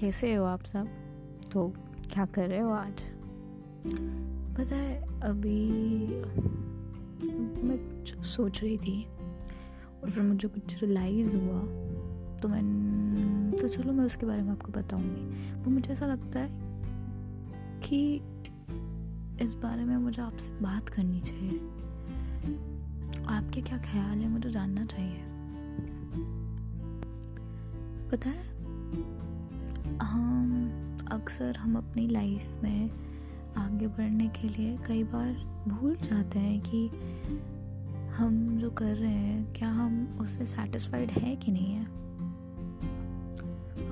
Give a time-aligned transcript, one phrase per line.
[0.00, 0.88] कैसे हो आप सब?
[1.52, 1.72] तो
[2.12, 3.02] क्या कर रहे हो आज?
[4.56, 5.68] पता है, अभी
[7.62, 9.04] मैं कुछ सोच रही थी
[10.02, 11.60] और फिर मुझे कुछ रियलाइज़ हुआ।
[12.38, 16.50] तो मैं तो चलो मैं उसके बारे में आपको बताऊँगी। वो मुझे ऐसा लगता है
[17.80, 18.14] कि
[19.44, 21.58] इस बारे में मुझे आपसे बात करनी चाहिए।
[23.26, 25.20] आपके क्या ख्याल है, मुझे जानना चाहिए।
[28.10, 28.49] पता है
[30.00, 32.90] हम अक्सर हम अपनी लाइफ में
[33.56, 35.32] आगे बढ़ने के लिए कई बार
[35.68, 36.86] भूल जाते हैं कि
[38.16, 41.84] हम जो कर रहे हैं, क्या हम उससे सेटिस्फाइड हैं कि नहीं है?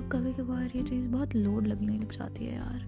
[0.09, 2.81] कभी कभार ये चीज़ बहुत लोड लगने लग जाती है यार।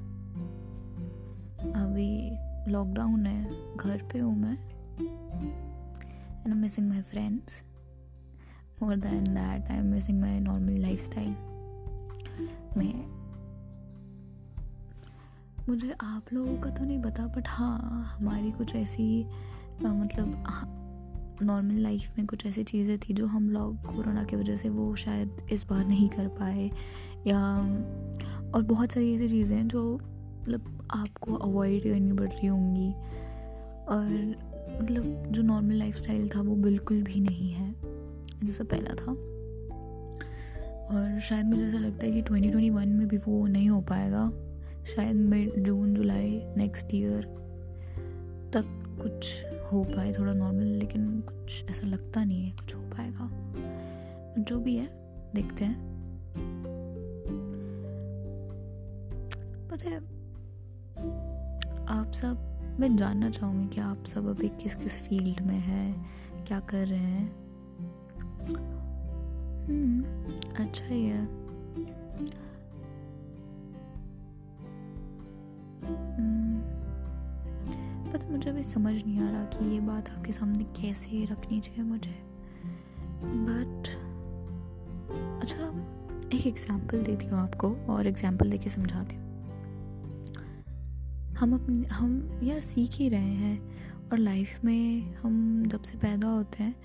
[1.76, 2.32] अभी
[2.72, 3.44] लॉकडाउन है,
[3.78, 4.58] घर पे हूँ मैं
[6.46, 7.64] and missing my friends
[8.84, 11.51] more than that I am missing my normal lifestyle
[12.78, 13.22] मैं
[15.70, 19.26] मुझे आप लोगों का तो नहीं पता बट हाँ हमारी कुछ ऐसी
[19.84, 20.44] मतलब
[21.44, 24.96] नॉर्मल लाइफ में कुछ ऐसी चीज़ें थी जो हम लोग कोरोना की वजह से वो
[24.96, 26.72] शायद इस बार नहीं कर पाए।
[27.28, 27.58] या,
[28.56, 29.96] और बहुत सारी ऐसी चीज़ें हैं जो
[30.42, 32.92] मतलब आपको अवॉइड करनी पड़ रही होंगी।
[33.90, 34.36] और
[34.82, 35.98] मतलब जो नॉर्मल लाइफ
[36.36, 37.76] था वो बिल्कुल भी नहीं है,
[38.44, 39.41] जैसा पहला था।
[40.92, 44.32] और शायद मुझे ऐसा लगता है कि 2021 में भी वो नहीं हो पाएगा।
[44.86, 47.24] शायद mid June, July next year
[48.54, 48.64] तक
[49.02, 53.30] कुछ हो पाए थोड़ा नॉर्मल लेकिन कुछ ऐसा लगता नहीं है, कुछ हो पाएगा।
[54.42, 54.88] जो भी है,
[55.36, 55.92] देखते हैं।
[59.72, 59.98] पता है,
[61.88, 62.38] आप सब,
[62.80, 66.06] मैं जानना चाहूँगी कि आप सब अभी किस किस फ़ील्ड में हैं,
[66.48, 67.42] क्या कर रहे हैं?
[70.60, 71.22] अच्छा ही है।
[76.18, 76.60] हम्म,
[78.12, 81.84] पता मुझे अभी समझ नहीं आ रहा कि ये बात आपके सामने कैसे रखनी चाहिए
[81.84, 82.16] मुझे।
[83.24, 83.88] बट
[85.42, 85.68] अच्छा
[86.34, 89.30] एक एग्ज़ाम्पल देती हूँ आपको और एग्जांपल देके समझाती हूँ।
[91.38, 96.28] हम अपने हम यार सीख ही रहे हैं और लाइफ में हम जब से पैदा
[96.28, 96.76] होते हैं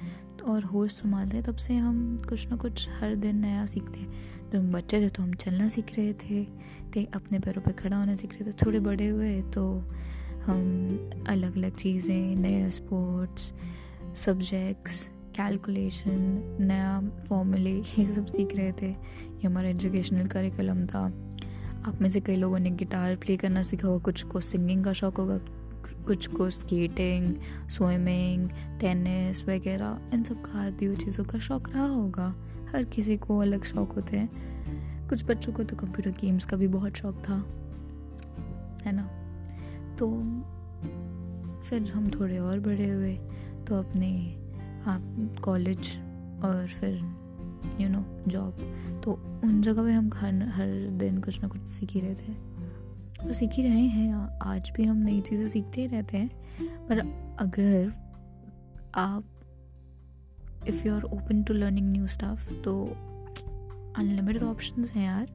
[0.42, 4.50] और होश संभालते हैं, तब से हम कुछ ना कुछ हर दिन नया सीखते हैं।
[4.52, 6.44] जब हम बच्चे थे तो हम चलना सीख रहे थे
[6.92, 9.66] ठीक अपने पैरों पे खड़ा होना सीख रहे थे, थोड़े बड़े हुए तो
[10.46, 13.52] हम अलग अलग चीज़ें, नए स्पोर्ट्स
[14.16, 21.04] सब्जेक्ट्स कैलकुलेशन नया फॉर्मूले ये सब सीख रहे थे। ये हमारा एजुकेशनल करिकुलम था।
[21.86, 24.92] आप में से कई लोगों ने गिटार प्ले करना सीखा होगा, कुछ को सिंगिंग का
[24.92, 25.38] शौक होगा
[25.88, 27.34] कुछ को स्केटिंग,
[27.68, 30.42] स्विमिंग, टेनिस वगैरह, इन सब
[30.86, 32.34] हुई चीज़ों का शौक रहा होगा।
[32.72, 36.68] हर किसी को अलग शौक होते हैं। कुछ बच्चों को तो कंप्यूटर गेम्स का भी
[36.68, 37.34] बहुत शौक था,
[38.86, 39.10] है ना?
[39.96, 40.10] तो
[41.60, 43.14] फिर हम थोड़े और बड़े हुए
[43.68, 44.36] तो अपने
[44.86, 45.78] आप कॉलेज
[46.44, 46.94] और फिर
[47.80, 48.58] यू नो जॉब
[49.04, 52.55] तो उन जगह पे हम हर हर दिन कुछ ना कुछ सीख ही रहे थे।
[53.24, 56.98] और सीख ही रहे हैं। आज भी हम नई चीज़ें सीखते ही रहते हैं। पर
[57.38, 57.92] अगर
[58.94, 59.24] आप
[60.68, 62.84] if you are open to learning new stuff तो
[63.98, 65.26] अनलिमिटेड ऑप्शन हैं यार।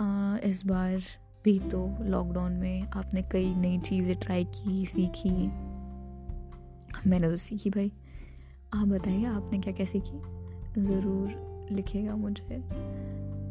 [0.00, 1.00] आ, इस बार
[1.44, 5.30] भी तो लॉकडाउन में आपने कई नई चीज़ें ट्राई की सीखी।
[7.06, 7.92] मैंने तो सीखी भाई।
[8.74, 10.80] आप बताइए आपने क्या क्या सीखी?
[10.80, 12.62] ज़रूर लिखिएगा मुझे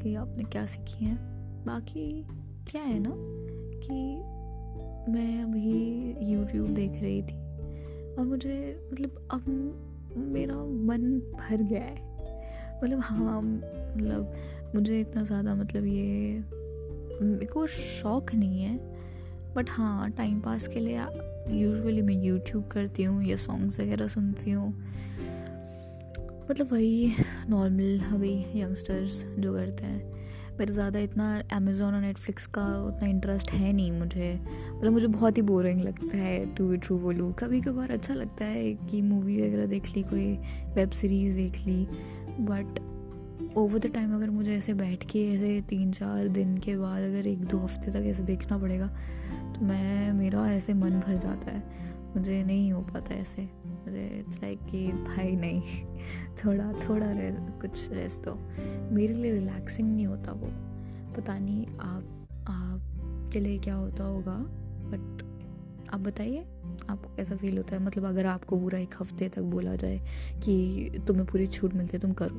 [0.02, 1.18] कि आपने क्या सीखी हैं।
[1.66, 2.26] बाकी
[2.68, 3.12] क्या है ना
[3.84, 4.24] कि
[5.12, 7.38] मैं अभी यूट्यूब देख रही थी
[8.16, 9.44] और मुझे मतलब अब
[10.18, 11.98] मेरा मन भर गया है।
[12.84, 14.34] मतलब हाँ मतलब
[14.76, 16.44] मुझे इतना ज़्यादा मतलब ये
[17.46, 18.78] को शौक नहीं है।
[19.56, 21.00] बट हाँ टाइम पास के लिए
[21.62, 24.70] यूजुअली मैं यूट्यूब करती हूँ या सॉन्ग्स वगैरह सुनती हूँ।
[26.52, 27.12] मतलब वही
[27.50, 30.19] नॉर्मल अभी यंगस्टर्स जो करते हैं।
[30.60, 34.34] मेरा ज़्यादा इतना अमेज़ोन और नेटफ्लिक्स का उतना इंटरेस्ट है नहीं मुझे।
[34.72, 38.46] मतलब मुझे बहुत ही बोरिंग लगता है टू बी ट्रू बोलूँ। कभी कभार अच्छा लगता
[38.46, 40.38] है कि मूवी वगैरह देख ली, कोई
[40.76, 41.86] वेब सीरीज़ देख ली
[42.42, 42.80] बट
[43.58, 47.28] ओवर द टाइम अगर मुझे ऐसे बैठ के, ऐसे तीन चार दिन के बाद अगर
[47.28, 51.64] एक दो हफ़्ते तक ऐसे देखना पड़ेगा तो मैं, मेरा ऐसे मन भर जाता है।
[52.16, 55.62] मुझे नहीं हो पाता ऐसे। मुझे इट्स लाइक कि भाई नहीं
[56.46, 58.36] थोड़ा थोड़ा रे, कुछ रेस्ट दो।
[58.96, 60.50] मेरे लिए रिलैक्सिंग नहीं होता वो।
[61.16, 64.38] पता नहीं आप आपके लिए क्या होता होगा
[64.92, 65.24] बट
[65.94, 66.46] आप बताइए
[66.90, 67.84] आपको कैसा फील होता है?
[67.84, 70.00] मतलब अगर आपको पूरा एक हफ़्ते तक बोला जाए
[70.44, 72.36] कि तुम्हें पूरी छूट मिलती है तुम करो।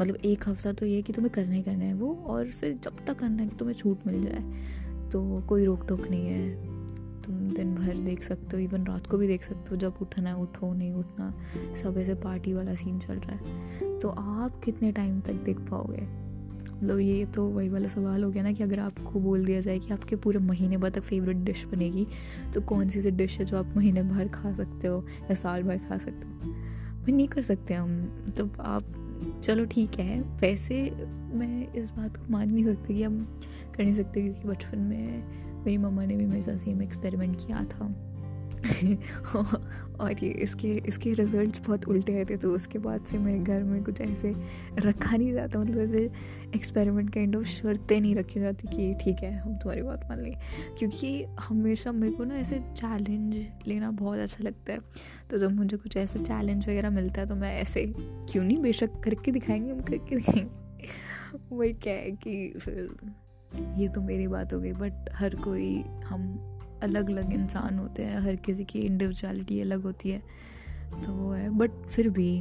[0.00, 3.04] मतलब एक हफ़्ता तो ये कि तुम्हें करना ही करना है वो और फिर जब
[3.06, 4.42] तक करना है कि तुम्हें छूट मिल जाए
[5.10, 6.77] तो कोई रोक टोक नहीं है।
[7.28, 10.30] तुम दिन भर देख सकते हो इवन रात को भी देख सकते हो, जब उठना
[10.30, 11.34] है, उठो, नहीं उठना,
[11.74, 16.02] सब ऐसे पार्टी वाला सीन चल रहा है। तो आप कितने टाइम तक देख पाओगे?
[16.76, 19.78] मतलब ये तो वही वाला सवाल हो गया ना कि अगर आपको बोल दिया जाए
[19.78, 22.06] कि आपके पूरे महीने भर तक फेवरेट डिश बनेगी
[22.54, 25.62] तो कौन सी सी डिश है जो आप महीने भर खा सकते हो या साल
[25.62, 26.34] भर खा सकते हो?
[26.34, 28.04] भाई नहीं कर सकते हम।
[28.36, 28.84] तो आप,
[29.42, 30.90] चलो ठीक है, वैसे
[31.34, 33.40] मैं इस बात को मान नहीं सकती कि हम
[33.76, 35.24] कर नहीं सकते, क्योंकि बचपन में
[35.64, 37.94] मेरी मम्मा ने भी मेरे साथ सेम एक्सपेरिमेंट किया था।
[40.00, 43.62] और ये इसके इसके रिज़ल्ट बहुत उल्टे आए थे तो उसके बाद से मेरे घर
[43.62, 44.32] में कुछ ऐसे
[44.78, 46.10] रखा नहीं जाता मतलब ऐसे
[46.54, 50.38] एक्सपेरिमेंट काइंड ऑफ़ शर्तें नहीं रखी जाती कि ठीक है, हम तुम्हारी बात मान लेंगे
[50.78, 54.78] क्योंकि हमेशा मेरे को ना ऐसे चैलेंज लेना बहुत अच्छा लगता है।
[55.30, 59.00] तो जब मुझे कुछ ऐसे चैलेंज वगैरह मिलता है तो मैं ऐसे क्यों नहीं बेशक
[59.04, 60.66] करके दिखाएँगे, हम करके दिखाएँगे।
[61.52, 62.88] वही क्या है कि फिर
[63.76, 66.38] ये तो मेरी बात हो गई बट हर कोई, हम
[66.82, 70.22] अलग अलग इंसान होते हैं, हर किसी की इंडिविजुअलिटी अलग होती है
[71.06, 72.40] तो वो है। बट फिर भी,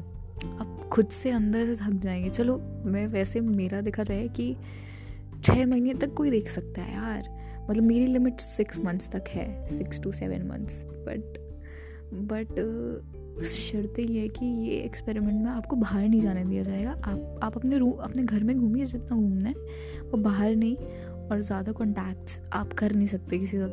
[0.59, 4.55] आप खुद से अंदर से थक जाएँगे। चलो, मैं वैसे, मेरा देखा जाए कि
[5.43, 7.35] छः महीने तक कोई देख सकता है यार।
[7.69, 11.43] मतलब मेरी लिमिट सिक्स मंथ्स तक है six to seven months but
[12.13, 17.39] but शर्त ये है कि ये एक्सपेरिमेंट में आपको बाहर नहीं जाने दिया जाएगा। आप
[17.43, 19.55] आप अपने रूम अपने घर में घूमिए, जितना घूमना है,
[20.01, 20.77] वो बाहर नहीं
[21.31, 23.63] और ज़्यादा कॉन्टैक्ट्स आप कर नहीं सकते किसी से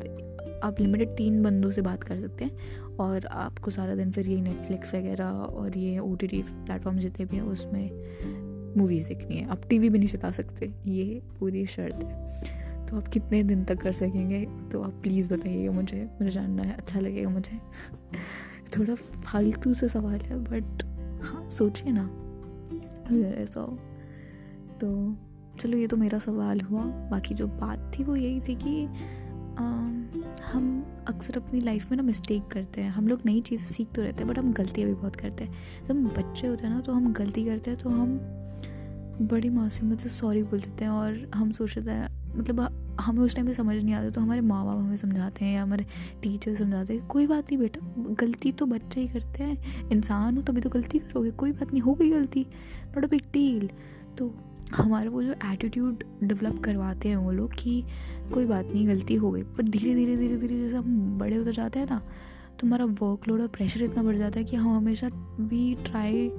[0.63, 2.51] आप लिमिटेड तीन बंदों से बात कर सकते हैं
[2.99, 7.25] और आपको सारा दिन फिर ये नेटफ्लिक्स वगैरह और ये ओ टी टी प्लेटफॉर्म जितने
[7.25, 7.91] भी हैं उसमें
[8.77, 12.97] मूवीज़ देखनी है। आप टी वी भी नहीं चला सकते। ये पूरी शर्त है। तो
[12.97, 14.45] आप कितने दिन तक कर सकेंगे?
[14.71, 17.59] तो आप प्लीज़ बताइएगा मुझे। मुझे जानना है। अच्छा लगेगा मुझे।
[18.77, 20.83] थोड़ा फालतू से सवाल है बट
[21.21, 22.03] हाँ सोचिए ना।
[23.09, 23.79] अगर ऐसा हो
[24.81, 25.17] तो
[25.55, 28.85] चलो ये तो मेरा सवाल हुआ। बाकी जो बात थी वो यही थी कि
[29.55, 29.63] आ,
[30.45, 34.01] हम अक्सर अपनी लाइफ में ना मिस्टेक करते हैं। हम लोग नई चीज़ें सीख तो
[34.01, 36.79] रहते हैं बट हम गलतियाँ भी बहुत करते हैं। जब हम बच्चे होते हैं ना
[36.81, 38.17] तो हम गलती करते हैं तो हम
[39.21, 43.47] बड़ी मासूमियत से सॉरी बोल देते हैं और हम सोचते हैं मतलब हमें उस टाइम
[43.47, 45.85] पे समझ नहीं आता तो हमारे माँ बाप हमें समझाते हैं या हमारे
[46.23, 50.41] टीचर समझाते हैं कोई बात नहीं बेटा गलती तो बच्चे ही करते हैं। इंसान हो
[50.41, 52.45] तभी तो गलती करोगे कोई बात नहीं हो गई गलती
[52.95, 53.69] नॉट अ बिग डील
[54.17, 54.27] तो
[54.73, 57.83] हमारा वो जो एटीट्यूड डेवलप करवाते हैं वो लोग कि
[58.33, 61.53] कोई बात नहीं, गलती हो गई। पर धीरे धीरे धीरे धीरे जैसे हम बड़े होते
[61.53, 62.01] जाते हैं ना
[62.59, 65.09] तो हमारा वर्कलोड और प्रेशर इतना बढ़ जाता है कि हम हमेशा
[65.39, 66.31] वी ट्राई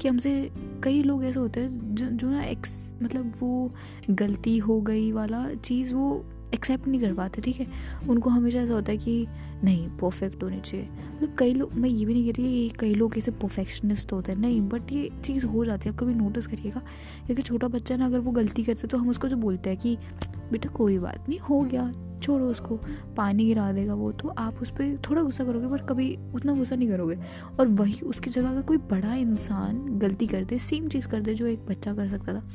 [0.00, 0.50] कि हमसे
[0.82, 3.72] कई लोग ऐसे होते हैं जो जो ना एक्स मतलब वो
[4.10, 6.24] गलती हो गई वाला चीज़ वो
[6.54, 7.66] एक्सेप्ट नहीं कर पाते, ठीक है?
[8.08, 9.26] उनको हमेशा ऐसा होता है कि
[9.64, 13.18] नहीं परफेक्ट होनी चाहिए। मतलब कई लोग, मैं ये भी नहीं कह रही कई लोग
[13.18, 16.80] ऐसे परफेक्शनिस्ट होते हैं। नहीं बट ये चीज़ हो जाती है। आप कभी नोटिस करिएगा
[17.26, 19.96] क्योंकि छोटा बच्चा ना अगर वो गलती करते तो हम उसको जो बोलते हैं कि,
[20.52, 21.92] बेटा, कोई बात नहीं, हो गया,
[22.22, 22.80] छोड़ो उसको,
[23.16, 26.76] पानी गिरा देगा वो। तो आप उस पर थोड़ा गुस्सा करोगे बट कभी उतना गुस्सा
[26.76, 27.18] नहीं करोगे।
[27.60, 31.34] और वही उसकी जगह अगर कोई बड़ा इंसान गलती कर दे सेम चीज़ कर दे
[31.34, 32.48] जो एक बच्चा कर सकता था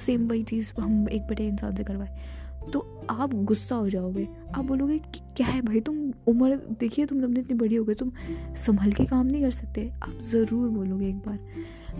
[0.00, 4.64] सेम वही चीज़ हम एक बड़े इंसान से करवाए। तो आप गुस्सा हो जाओगे। आप
[4.64, 8.12] बोलोगे कि क्या है भाई, तुम उम्र, देखिए तुम अपनी इतनी बड़ी हो गई तुम
[8.56, 11.38] संभल के काम नहीं कर सकते। आप ज़रूर बोलोगे एक बार।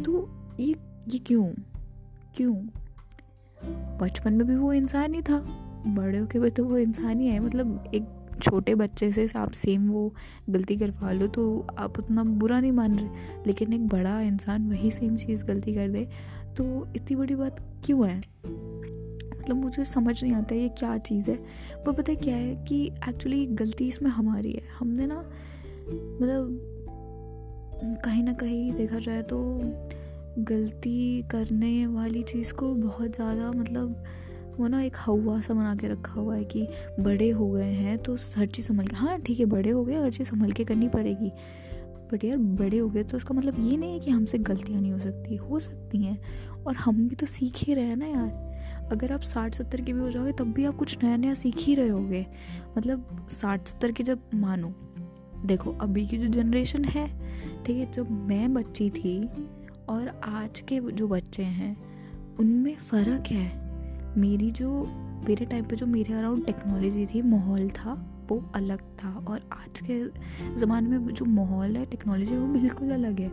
[0.03, 0.29] तो
[0.61, 0.75] ये
[1.09, 1.47] ये क्यों?
[2.37, 2.55] क्यों?
[3.99, 5.39] बचपन में भी वो इंसान ही था।
[5.87, 8.07] बड़े होके भी तो वो इंसान ही है। मतलब एक
[8.43, 10.15] छोटे बच्चे से आप सेम वो
[10.51, 13.09] गलती करवा लो तो आप उतना बुरा नहीं मान रहे।
[13.47, 16.09] लेकिन एक बड़ा इंसान वही सेम चीज़ गलती कर दे।
[16.57, 18.21] तो इतनी बड़ी बात क्यों है?
[19.43, 21.37] मतलब मुझे समझ नहीं आता ये क्या चीज़ है।
[21.87, 26.69] वो पता क्या है कि एक्चुअली गलती इसमें हमारी है। हमने ना मतलब
[28.05, 29.39] कहीं ना कहीं देखा जाए तो
[30.39, 34.05] गलती करने वाली चीज़ को बहुत ज़्यादा मतलब
[34.59, 36.67] वो ना एक हवा सा बना के रखा हुआ है कि
[37.01, 39.95] बड़े हो गए हैं तो हर चीज़ संभल के हाँ ठीक है बड़े हो गए,
[39.95, 41.33] हर चीज़ संभल के करनी पड़ेगी।
[42.13, 44.93] बट यार बड़े हो गए तो उसका मतलब ये नहीं है कि हमसे गलतियाँ नहीं
[44.93, 46.19] हो सकती हो सकती हैं।
[46.67, 48.52] और हम भी तो सीख ही रहे हैं ना यार।
[48.93, 51.55] अगर आप साठ सत्तर के भी हो जाओगे, तब भी आप कुछ नया नया सीख
[51.59, 52.27] ही रहे होगे।
[52.79, 54.75] मतलब साठ सत्तर के जब मानो,
[55.47, 57.07] देखो, अभी की जो जनरेशन है,
[57.65, 59.29] ठीक है, जब मैं बच्ची थी
[59.89, 61.77] और आज के जो बच्चे हैं,
[62.37, 63.63] उनमें फ़र्क है।
[64.21, 64.85] मेरी जो,
[65.29, 69.81] मेरे टाइम पे जो मेरे अराउंड टेक्नोलॉजी थी, माहौल था, वो अलग था और आज
[69.91, 70.05] के
[70.57, 73.33] ज़माने में जो माहौल है टेक्नोलॉजी वो बिल्कुल अलग है।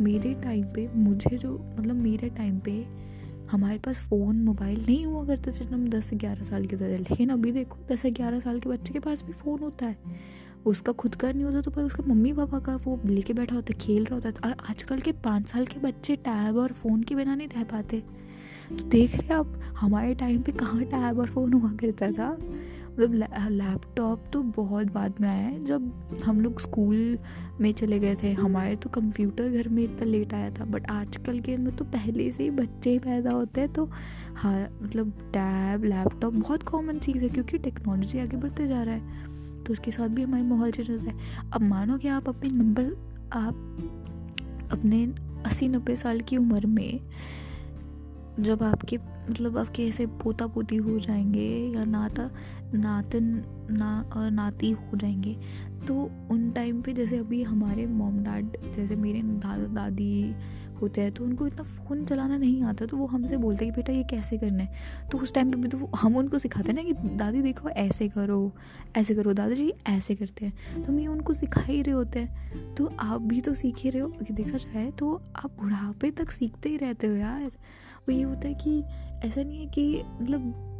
[0.00, 3.03] मेरे टाइम पे मुझे जो मतलब मेरे टाइम पे
[3.50, 6.98] हमारे पास फ़ोन, मोबाइल नहीं हुआ करते जब हम दस से ग्यारह साल के थे।
[6.98, 9.96] लेकिन अभी देखो, दस से ग्यारह साल के बच्चे के पास भी फ़ोन होता है।
[10.66, 13.72] उसका खुद का नहीं होता तो पर उसके मम्मी पापा का वो लेके बैठा होता
[13.72, 17.14] है, खेल रहा होता है। आजकल के पाँच साल के बच्चे टैब और फ़ोन के
[17.14, 18.02] बिना नहीं रह पाते।
[18.68, 22.36] तो देख रहे आप, हमारे टाइम पे कहाँ टैब और फ़ोन हुआ करता था?
[22.94, 27.18] मतलब लैपटॉप तो बहुत बाद में आया है। जब हम लोग स्कूल
[27.60, 31.40] में चले गए थे, हमारे तो कंप्यूटर घर में इतना लेट आया था बट आजकल
[31.40, 33.88] के में तो पहले से ही बच्चे ही पैदा होते हैं तो
[34.34, 39.62] हाँ मतलब टैब लैपटॉप बहुत कॉमन चीज़ है, क्योंकि टेक्नोलॉजी आगे बढ़ते जा रहा है।
[39.64, 42.84] तो उसके साथ भी हमारे माहौल चेंज होता है। अब मानो कि आप अपने नंबर
[43.32, 45.04] आप अपने
[45.46, 47.00] अस्सी नब्बे साल की उम्र में
[48.40, 48.98] जब आपके
[49.30, 52.30] मतलब आपके ऐसे पोता पोती हो जाएँगे या नाता
[52.74, 55.36] नातन, ना और नाती हो जाएँगे।
[55.88, 60.34] तो उन टाइम पे जैसे अभी हमारे मॉम डैड जैसे मेरे दादा, दादी
[60.82, 63.80] होते हैं तो उनको इतना फ़ोन चलाना नहीं आता तो वो हमसे बोलते हैं कि,
[63.80, 64.74] बेटा, ये कैसे करना है?
[65.12, 68.08] तो उस टाइम पे भी तो हम उनको सिखाते हैं ना कि, दादी, देखो, ऐसे
[68.08, 68.52] करो
[68.96, 72.50] ऐसे करो, दादाजी, ऐसे करते हैं। तो हम ये उनको सिखा ही रहे होते हैं।
[72.74, 76.30] तो आप भी तो सीख ही रहे हो, कि देखा जाए तो आप बुढ़ापे तक
[76.30, 77.46] सीखते ही रहते हो यार।
[78.00, 78.84] वो ये होता है कि
[79.24, 80.70] ऐसा नहीं है कि मतलब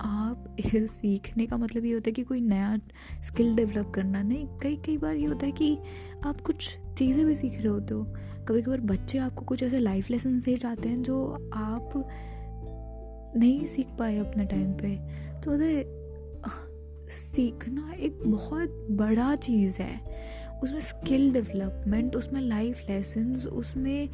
[0.00, 2.78] आप सीखने का मतलब ये होता है कि कोई नया
[3.22, 5.78] स्किल डेवलप करना नहीं, कई कई बार ये होता है कि
[6.26, 8.04] आप कुछ चीज़ें भी सीख रहे होते हो।
[8.48, 11.92] कभी कभार बच्चे आपको कुछ ऐसे लाइफ लेसन दे जाते हैं जो आप
[13.36, 14.96] नहीं सीख पाए अपने टाइम पे।
[15.40, 15.58] तो
[17.08, 20.00] सीखना एक बहुत बड़ा चीज़ है।
[20.62, 24.08] उसमें स्किल डेवलपमेंट उसमें लाइफ लेसन उसमें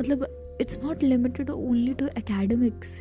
[0.00, 0.26] मतलब
[0.60, 3.00] it's not limited only to academics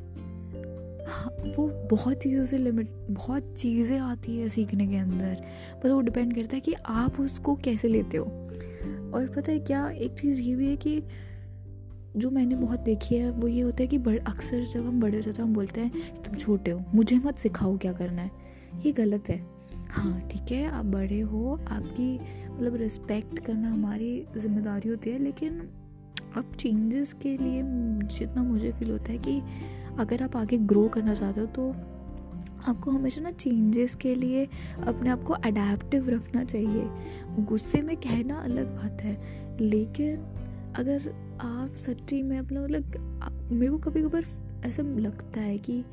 [1.58, 5.44] वो बहुत चीज़ों से लिमिट बहुत चीज़ें आती है सीखने के अंदर।
[5.84, 8.26] बस वो डिपेंड करता है कि आप उसको कैसे लेते हो।
[9.14, 11.02] और पता है क्या, एक चीज़ ये भी है कि
[12.18, 15.16] जो मैंने बहुत देखी है, वो ये होता है कि बड़, अक्सर जब हम बड़े
[15.16, 18.22] हो जाते हैं, हम बोलते हैं कि तुम छोटे हो, मुझे मत सिखाओ क्या करना
[18.22, 18.32] है।
[18.86, 19.46] ये गलत है।
[19.90, 22.20] हाँ ठीक है, आप बड़े हो, आपकी
[22.52, 25.60] मतलब रिस्पेक्ट करना हमारी ज़िम्मेदारी होती है, लेकिन
[26.38, 27.62] अब चेंजेस के लिए
[28.18, 29.42] जितना मुझे फील होता है कि
[30.00, 31.70] अगर आप आगे ग्रो करना चाहते हो तो
[32.68, 34.48] आपको हमेशा ना चेंजेस के लिए
[34.88, 36.88] अपने आप को अडेप्टिव रखना चाहिए।
[37.46, 39.18] गुस्से में कहना अलग बात है,
[39.62, 40.18] लेकिन
[40.78, 41.10] अगर
[41.42, 44.26] आप सच्ची में अपना मतलब मेरे को कभी कभार
[44.66, 45.84] ऐसा लगता है कि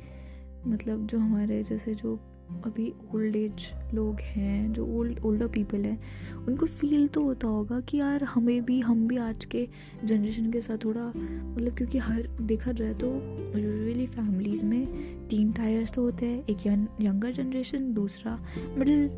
[0.67, 2.19] मतलब जो हमारे जैसे जो
[2.65, 5.99] अभी ओल्ड एज लोग हैं, जो ओल्ड ओल्डर पीपल हैं,
[6.47, 9.67] उनको फील तो होता होगा कि यार हमें भी, हम भी आज के
[10.03, 13.11] जनरेशन के साथ थोड़ा मतलब क्योंकि हर, देखा जाए तो
[13.59, 16.67] यूजुअली फैमिलीज़ में तीन टायर्स तो होते हैं, एक
[17.01, 18.39] यंगर जनरेशन दूसरा
[18.77, 19.09] मिडिल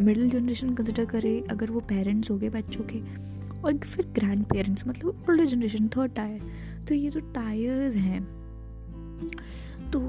[0.00, 3.00] मिडिल जनरेशन कंसिडर करे अगर वो पेरेंट्स हो गए, बच्चों के,
[3.60, 8.22] और फिर ग्रैंड पेरेंट्स मतलब ओल्डर जनरेशन थर्ड टायर तो ये जो टायर्स हैं
[9.94, 10.00] तो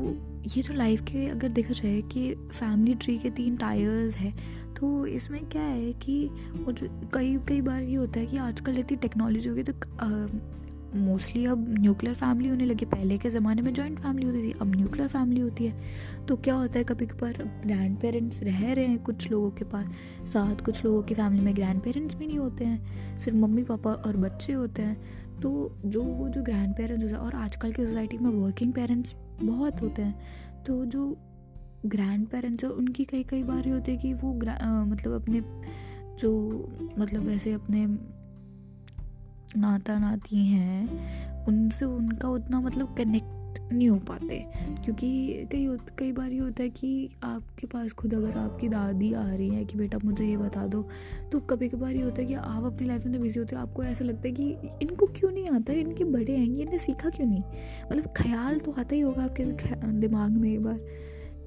[0.55, 4.33] ये जो लाइफ के अगर देखा जाए कि फैमिली ट्री के तीन टायर्स हैं
[4.73, 6.25] तो इसमें क्या है कि
[6.55, 9.73] वो जो कई कई बार ये होता है कि आजकल इतनी टेक्नोलॉजी हो गई तो
[10.95, 14.75] मोस्टली अब न्यूक्लियर फैमिली होने लगी। पहले के ज़माने में जॉइंट फैमिली होती थी, अब
[14.75, 18.99] न्यूक्लियर फैमिली होती है। तो क्या होता है कभी कभार ग्रैंड पेरेंट्स रह रहे हैं
[19.03, 19.85] कुछ लोगों के पास,
[20.23, 23.91] साथ कुछ लोगों की फैमिली में ग्रैंड पेरेंट्स भी नहीं होते हैं, सिर्फ़ मम्मी, पापा
[23.91, 27.85] और बच्चे होते हैं। तो जो वो जो ग्रैंड पेरेंट्स होते हैं, और आजकल की
[27.85, 31.17] सोसाइटी में वर्किंग पेरेंट्स बहुत होते हैं। तो जो
[31.85, 34.33] ग्रैंड पेरेंट्स हैं, उनकी कई कई बार ये होती है कि वो
[34.85, 35.41] मतलब अपने
[36.19, 36.31] जो
[36.99, 37.85] मतलब ऐसे अपने
[39.59, 43.34] नाता नाती हैं, उनसे उनका उतना मतलब कनेक्ट
[43.71, 44.45] नहीं हो पाते।
[44.83, 45.09] क्योंकि
[45.51, 45.67] कई
[45.99, 49.65] कई बार ये होता है कि आपके पास खुद अगर आपकी दादी आ रही है
[49.65, 50.87] कि बेटा मुझे ये बता दो
[51.31, 53.61] तो कभी कभार ये होता है कि आप अपनी लाइफ में तो बिज़ी होते हो,
[53.61, 54.49] आपको ऐसा लगता है कि
[54.81, 55.73] इनको क्यों नहीं आता?
[55.73, 57.43] इनके बड़े हैं इन्हें सीखा क्यों नहीं?
[57.91, 59.45] मतलब ख्याल तो आता ही होगा आपके
[59.99, 60.79] दिमाग में एक बार।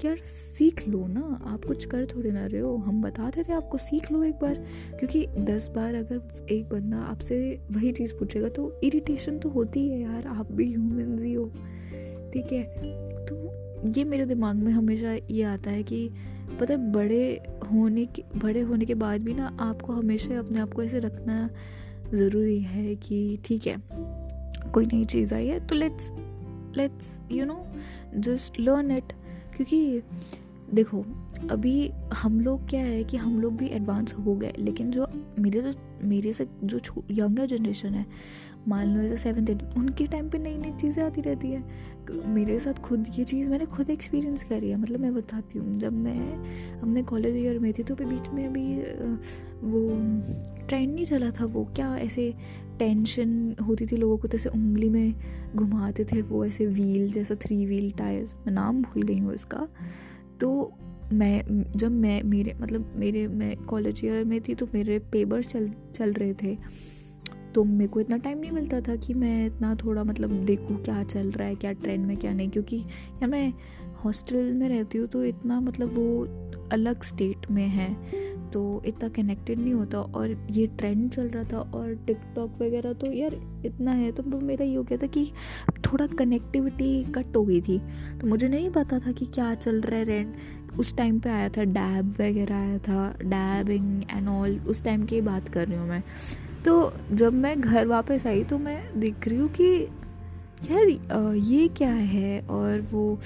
[0.05, 3.79] यार सीख लो ना, आप कुछ कर थोड़े ना रहे हो। हम बताते थे आपको,
[3.79, 4.55] सीख लो एक बार।
[4.99, 10.01] क्योंकि दस बार अगर एक बंदा आपसे वही चीज़ पूछेगा तो इरिटेशन तो होती है
[10.01, 11.53] यार। आप भी ह्यूमन ही हो।
[12.33, 12.63] ठीक है।
[13.27, 16.09] तो ये मेरे दिमाग में हमेशा ये आता है कि
[16.61, 17.41] पता है, बड़े
[17.73, 21.49] होने के, बड़े होने के बाद भी ना आपको हमेशा अपने आप को ऐसे रखना
[22.15, 23.77] ज़रूरी है कि ठीक है,
[24.73, 26.11] कोई नई चीज़ आई है तो let's
[26.77, 27.65] let's you know
[28.17, 29.13] just learn it
[29.57, 30.03] क्योंकि
[30.75, 31.05] देखो,
[31.51, 35.07] अभी हम लोग क्या है कि हम लोग भी एडवांस हो गए, लेकिन जो
[35.39, 35.73] मेरे जो
[36.05, 36.81] मेरे से जो
[37.11, 38.05] यंगर जनरेशन है,
[38.69, 41.63] मान लो ऐसे सेवन्थ एट उनके टाइम पे नई नई चीज़ें आती रहती है।
[42.11, 45.93] मेरे साथ खुद ये चीज़ मैंने खुद एक्सपीरियंस करी है। मतलब मैं बताती हूँ, जब
[45.95, 48.75] मैं अपने कॉलेज ईयर में थी तो बीच में अभी
[49.63, 49.89] वो
[50.69, 52.33] ट्रेंड नहीं चला था वो। क्या ऐसे
[52.79, 55.15] टेंशन होती थी लोगों को तो ऐसे उंगली में
[55.57, 59.67] घुमाते थे वो ऐसे व्हील जैसा थ्री व्हील टायर्स मैं नाम भूल गई हूँ इसका
[60.41, 60.73] तो
[61.13, 65.71] मैं, जब मैं, मेरे मतलब मेरे, मैं कॉलेज ईयर में थी तो मेरे पेपर्स चल
[65.95, 66.57] चल रहे थे।
[67.55, 71.03] तो मेरे को इतना टाइम नहीं मिलता था कि मैं इतना थोड़ा मतलब देखूँ क्या
[71.05, 72.77] चल रहा है, क्या ट्रेंड में, क्या नहीं। क्योंकि
[73.23, 73.53] या मैं
[74.05, 77.95] हॉस्टल में रहती हूँ तो इतना मतलब वो अलग स्टेट में है
[78.51, 83.13] तो इतना कनेक्टेड नहीं होता। और ये ट्रेंड चल रहा था और टिकटॉक वगैरह तो
[83.13, 83.35] यार
[83.67, 85.25] इतना है तो मेरा ये हो गया था कि
[85.87, 87.79] थोड़ा कनेक्टिविटी कट हो गई थी।
[88.21, 91.49] तो मुझे नहीं पता था कि क्या चल रहा है रेंट उस टाइम पे आया
[91.49, 95.89] था डैब वगैरह आया था डैबिंग एंड ऑल उस टाइम की बात कर रही हूँ
[95.89, 96.03] मैं।
[96.69, 99.89] तो जब मैं घर वापस आई तो मैं देख रही हूँ कि
[100.71, 102.41] यार ये क्या है?
[102.41, 103.21] और वो,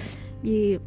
[0.45, 0.79] ये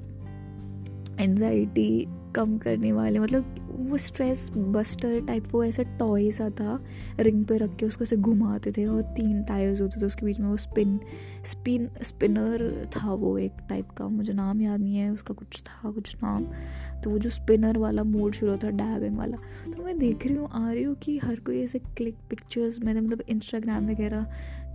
[1.20, 3.54] एनजाइटी कम करने वाले मतलब
[3.90, 6.78] वो स्ट्रेस बस्टर टाइप वो ऐसा टॉय सा था
[7.20, 10.40] रिंग पे रख के उसको ऐसे घुमाते थे और तीन टायर्स होते थे, उसके बीच
[10.40, 11.00] में वो स्पिन
[11.44, 15.90] स्पिन स्पिनर था वो एक टाइप का, मुझे नाम याद नहीं है, उसका कुछ था,
[15.90, 16.46] कुछ नाम।
[17.04, 19.36] तो वो जो स्पिनर वाला मोड शुरू होता है डैबिंग वाला
[19.72, 23.00] तो मैं देख रही हूँ, आ रही हूँ कि हर कोई ऐसे क्लिक पिक्चर्स मैंने
[23.00, 24.26] मतलब इंस्टाग्राम वगैरह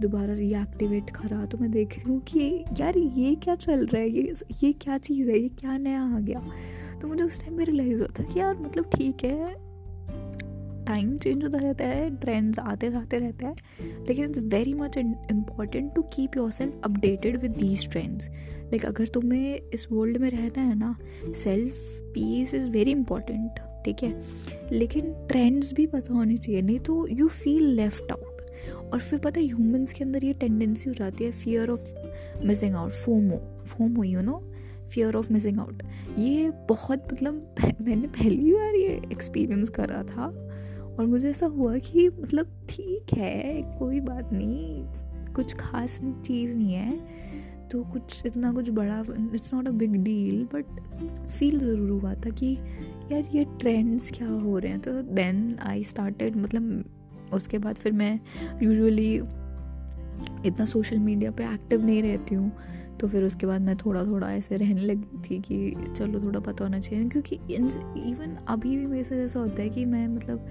[0.02, 4.10] दोबारा रीएक्टिवेट करा तो मैं देख रही हूँ कि यार ये क्या चल रहा है,
[4.10, 6.40] ये ये क्या चीज़ है, ये क्या नया आ गया?
[7.02, 9.71] तो मुझे उस टाइम में रियलाइज़ होता कि यार मतलब ठीक है
[10.92, 13.56] टाइम चेंज होता रहता है ट्रेंड्स आते जाते रहते हैं,
[14.08, 18.30] लेकिन it's very much important to keep yourself updated with these trends
[18.72, 20.96] like अगर तुम्हें इस वर्ल्ड में रहना है ना
[21.44, 21.74] self
[22.14, 24.22] peace is very important ठीक है?
[24.72, 28.28] लेकिन ट्रेंड्स भी पता होने चाहिए, नहीं तो यू फील लेफ़्ट आउट
[28.94, 31.94] और फिर पता है ह्यूमन्स के अंदर ये टेंडेंसी हो जाती है fear of
[32.46, 34.42] missing out FOMO FOMO you know
[34.94, 35.84] fear of missing out
[36.20, 40.32] ये बहुत मतलब मैंने पहली बार ये एक्सपीरियंस करा था।
[41.00, 44.84] और मुझे ऐसा हुआ कि मतलब ठीक है, कोई बात नहीं,
[45.34, 47.00] कुछ खास चीज़ नहीं है
[47.72, 49.00] तो कुछ इतना कुछ बड़ा
[49.36, 52.54] it's not a big deal but feel ज़रूर हुआ था कि
[53.12, 57.92] यार ये ट्रेंड्स क्या हो रहे हैं। तो देन आई स्टार्टेड मतलब उसके बाद फिर
[57.92, 58.20] मैं
[58.64, 59.14] यूजुअली
[60.46, 62.52] इतना सोशल मीडिया पे एक्टिव नहीं रहती हूँ।
[63.02, 66.64] तो फिर उसके बाद मैं थोड़ा थोड़ा ऐसे रहने लगी थी कि चलो थोड़ा पता
[66.64, 70.46] होना चाहिए। क्योंकि इवन अभी भी मेरे से ऐसा होता है कि मैं मतलब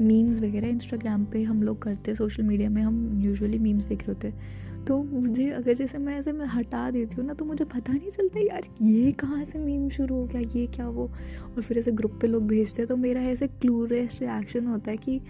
[0.00, 3.98] मीम्स वगैरह इंस्टाग्राम पे हम लोग करते हैं सोशल मीडिया में हम यूजुअली मीम्स देख
[3.98, 7.44] रहे होते हैं। तो मुझे अगर जैसे मैं ऐसे मैं हटा देती हूँ ना तो
[7.44, 11.10] मुझे पता नहीं चलता यार ये कहाँ से मीम शुरू हो गया, ये क्या वो?
[11.56, 14.96] और फिर ऐसे ग्रुप पे लोग भेजते हैं तो मेरा ऐसे क्लूरेस्ट रिएक्शन होता है
[14.96, 15.20] कि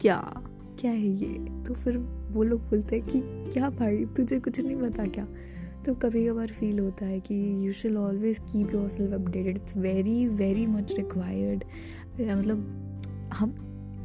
[0.00, 0.42] क्या?
[0.80, 1.64] क्या है ये?
[1.64, 1.96] तो फिर
[2.30, 3.20] वो लोग बोलते हैं कि,
[3.52, 5.26] क्या भाई, तुझे कुछ नहीं पता क्या?
[5.86, 10.26] तो कभी कभार फील होता है कि you should always keep yourself updated it's very
[10.26, 11.64] very much required
[12.20, 13.54] मतलब हम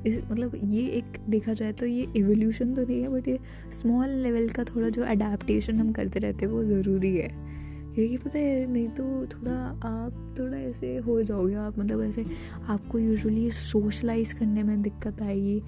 [0.08, 3.40] इस मतलब ये एक देखा जाए तो ये एवोल्यूशन तो नहीं है बट ये
[3.72, 7.30] स्मॉल लेवल का थोड़ा जो अडेप्टशन हम करते रहते हैं वो ज़रूरी है।
[7.96, 9.54] क्योंकि पता है, नहीं तो थोड़ा
[9.86, 12.26] आप थोड़ा ऐसे हो जाओगे, आप मतलब ऐसे,
[12.68, 15.62] आपको यूजुअली सोशलाइज करने में दिक्कत आएगी।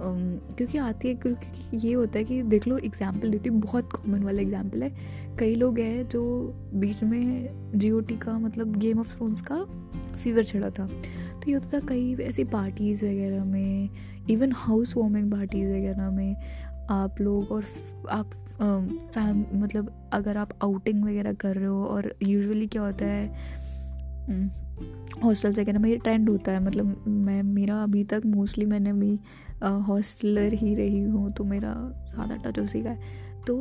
[0.00, 4.22] क्योंकि आती है, क्योंकि ये होता है कि देख लो एग्ज़ाम्पल देती हूँ, बहुत कॉमन
[4.22, 4.90] वाला एग्ज़ाम्पल है।
[5.38, 6.22] कई लोग हैं जो
[6.74, 9.64] बीच में जीओटी का मतलब गेम ऑफ़ थ्रोन्स का
[10.14, 13.88] फीवर चढ़ा था। तो ये होता था कई ऐसी पार्टीज़ वगैरह में
[14.30, 16.36] इवन हाउस वार्मिंग पार्टीज़ वगैरह में
[16.90, 17.64] आप लोग और
[18.10, 18.30] आप
[19.14, 23.26] फैम मतलब अगर आप आउटिंग वगैरह कर रहे हो और यूजुअली क्या होता है
[25.24, 29.18] हॉस्टल वगैरह में ये ट्रेंड होता है मतलब मैं मेरा अभी तक मोस्टली मैंने अभी
[29.62, 31.74] हॉस्टलर ही रही हूँ तो मेरा
[32.08, 33.56] ज़्यादा टच उसी का है। तो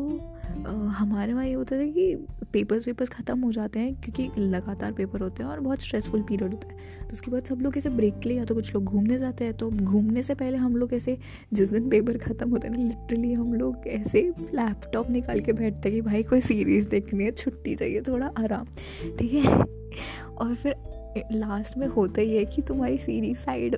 [0.68, 2.16] आ, हमारे वहाँ ये होता था कि
[2.54, 6.54] पेपर्स वेपर्स ख़त्म हो जाते हैं क्योंकि लगातार पेपर होते हैं और बहुत स्ट्रेसफुल पीरियड
[6.54, 8.84] होता है। तो उसके बाद सब लोग ऐसे ब्रेक के लिए या तो कुछ लोग
[8.84, 11.18] घूमने जाते हैं तो घूमने से पहले हम लोग ऐसे
[11.54, 14.22] जिस दिन पेपर ख़त्म होते हैं ना लिटरली हम लोग ऐसे
[14.54, 18.66] लैपटॉप निकाल के बैठते हैं कि भाई कोई सीरीज़ देखनी है छुट्टी चाहिए थोड़ा आराम।
[19.20, 19.62] ठीक है?
[20.34, 20.76] और फिर
[21.32, 23.76] लास्ट में होता ही है कि तुम्हारी सीरीज़ साइड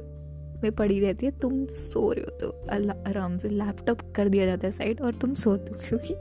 [0.64, 2.50] में पड़ी रहती है, तुम सो रहे हो। तो
[3.10, 6.14] आराम से लैपटॉप कर दिया जाता है साइड और तुम सोते हो, क्योंकि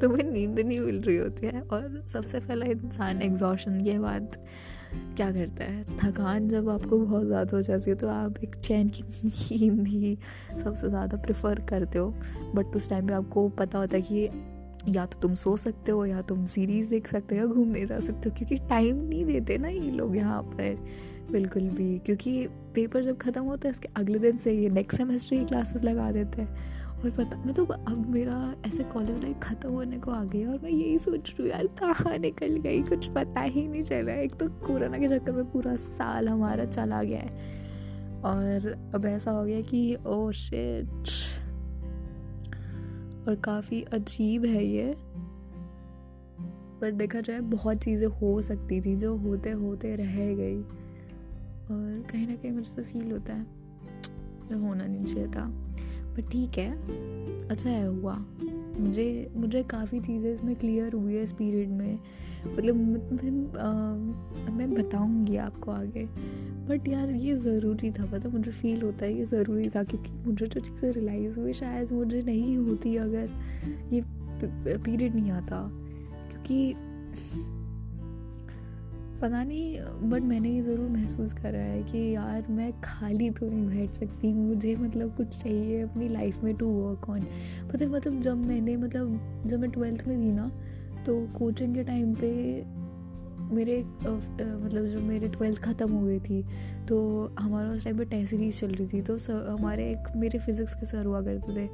[0.00, 4.36] तुम्हें नींद नहीं मिल रही होती है। और सबसे पहला इंसान एग्जॉशन के बाद
[5.16, 5.82] क्या करता है?
[5.98, 10.16] थकान जब आपको बहुत ज़्यादा हो जाती है तो आप एक चैन की नींद ही
[10.62, 12.08] सबसे ज़्यादा प्रेफर करते हो।
[12.54, 14.28] बट उस टाइम पे आपको पता होता है कि
[14.88, 18.00] या तो तुम सो सकते हो, या तुम सीरीज़ देख सकते हो, या घूमने जा
[18.00, 20.78] सकते हो, क्योंकि टाइम नहीं देते ना ये लोग यहाँ पर।
[21.32, 25.36] बिल्कुल भी, क्योंकि पेपर जब ख़त्म होता है, इसके अगले दिन से ये नेक्स्ट सेमेस्टर
[25.36, 29.98] की क्लासेस लगा देते हैं। और पता मतलब अब मेरा ऐसे कॉलेज लाइफ ख़त्म होने
[29.98, 32.82] को आ गया और मैं यही सोच रही हूँ, यार कहाँ निकल गई?
[32.82, 37.02] कुछ पता ही नहीं चला एक तो कोरोना के चक्कर में पूरा साल हमारा चला
[37.02, 37.54] गया है।
[38.24, 41.35] और अब ऐसा हो गया कि ओ शिट
[43.28, 44.96] और काफ़ी अजीब है ये।
[46.80, 50.62] पर देखा जाए, बहुत चीज़ें हो सकती थी जो होते होते रह गई।
[51.66, 53.46] और कहीं ना कहीं मुझे तो फील होता है
[54.48, 55.46] जो होना नहीं चाहिए था।
[56.16, 56.70] पर ठीक है
[57.48, 58.16] अच्छा है हुआ।
[58.78, 61.98] मुझे मुझे काफ़ी चीज़ें इसमें क्लियर हुई है इस पीरियड में।
[62.46, 66.04] मतलब मैं, मैं बताऊँगी आपको आगे।
[66.68, 70.46] बट यार ये ज़रूरी था पता मुझे फील होता है ये ज़रूरी था क्योंकि मुझे
[70.46, 73.28] जो चीज़ें रियलाइज़ हुई शायद मुझे नहीं होती अगर
[73.92, 74.02] ये
[74.78, 75.60] पीरियड नहीं आता।
[76.30, 76.74] क्योंकि
[79.20, 79.78] पता नहीं
[80.10, 84.32] बट मैंने ये ज़रूर महसूस करा है कि यार मैं खाली तो नहीं बैठ सकती
[84.32, 87.20] मुझे मतलब कुछ चाहिए अपनी लाइफ में टू वर्क ऑन
[87.72, 90.50] पता मतलब जब मैंने मतलब जब मैं ट्वेल्थ में थी ना
[91.06, 92.64] तो कोचिंग के टाइम पे
[93.54, 96.44] मेरे मतलब जब मेरे ट्वेल्थ ख़त्म हो गई थी
[96.88, 96.98] तो
[97.38, 100.74] हमारा उस टाइम पे टेस्ट सीरीज़ चल रही थी तो सर, हमारे एक, मेरे फिज़िक्स
[100.74, 101.68] के सर हुआ करते थे।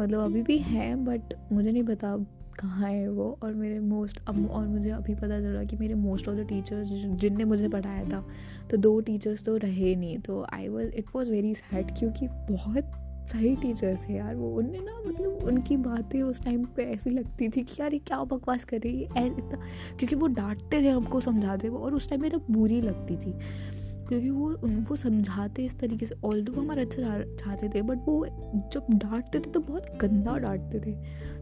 [0.00, 1.20] मतलब अभी भी हैं बट
[1.52, 2.16] मुझे नहीं पता
[2.60, 6.28] कहाँ है वो, और मेरे मोस्ट अब और मुझे अभी पता चला कि मेरे मोस्ट
[6.28, 8.26] ऑफ़ द टीचर्स जिनने मुझे पढ़ाया था
[8.70, 13.03] तो दो टीचर्स तो रहे नहीं तो I was it was very sad क्योंकि बहुत
[13.32, 17.48] सही टीचर्स है यार वो। उनने ना मतलब उनकी बातें उस टाइम पे ऐसी लगती
[17.48, 19.58] थी कि यार ये क्या बकवास कर रही है इतना
[19.98, 23.32] क्योंकि वो डांटते थे हमको समझाते वो और उस टाइम मेरा बुरी लगती थी।
[24.08, 28.26] क्योंकि वो उनको समझाते इस तरीके से ऑल दो हमारा अच्छा चाहते थे बट वो
[28.72, 30.92] जब डांटते थे तो बहुत गंदा डांटते थे।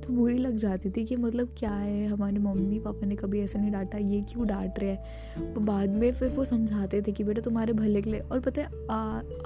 [0.02, 3.58] तो बुरी लग जाती थी कि मतलब क्या है हमारे मम्मी पापा ने कभी ऐसा
[3.58, 5.52] नहीं डांटा ये क्यों डांट रहे हैं?
[5.54, 8.62] तो बाद में फिर वो समझाते थे कि बेटा तुम्हारे भले के लिए और पता
[8.62, 8.96] है आ,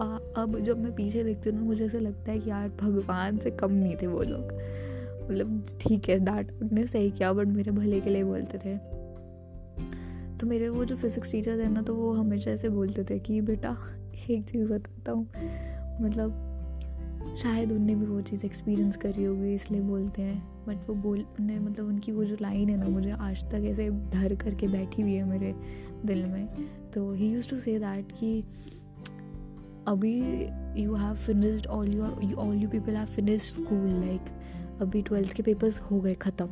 [0.01, 3.39] आ, अब जब मैं पीछे देखती हूँ तो मुझे ऐसा लगता है कि यार भगवान
[3.39, 4.53] से कम नहीं थे वो लोग।
[5.31, 8.96] मतलब ठीक है डांट उनने सही किया बट मेरे भले के लिए बोलते थे।
[10.41, 13.41] तो मेरे वो जो फिज़िक्स टीचर थे ना तो वो हमेशा ऐसे बोलते थे कि,
[13.41, 13.77] बेटा,
[14.31, 15.29] एक चीज़ बताता हूँ।
[16.03, 16.43] मतलब
[17.43, 21.59] शायद उनने भी वो चीज़ एक्सपीरियंस करी होगी, इसलिए बोलते हैं। बट वो बोल, उन्हें
[21.61, 25.15] मतलब उनकी वो जो लाइन है ना मुझे आज तक ऐसे धर करके बैठी हुई
[25.15, 25.55] है मेरे
[26.07, 26.47] दिल में
[26.95, 28.41] तो ही यूज़ टू से दैट कि,
[29.89, 30.17] अभी
[30.83, 35.43] you have finished all you all you people have finished school like अभी ट्वेल्थ के
[35.43, 36.49] पेपर्स हो गए ख़त्म।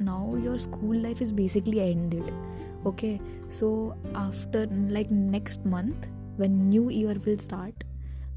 [0.00, 2.22] Now your school life is basically ended
[2.86, 7.84] okay so after like next month when new year will start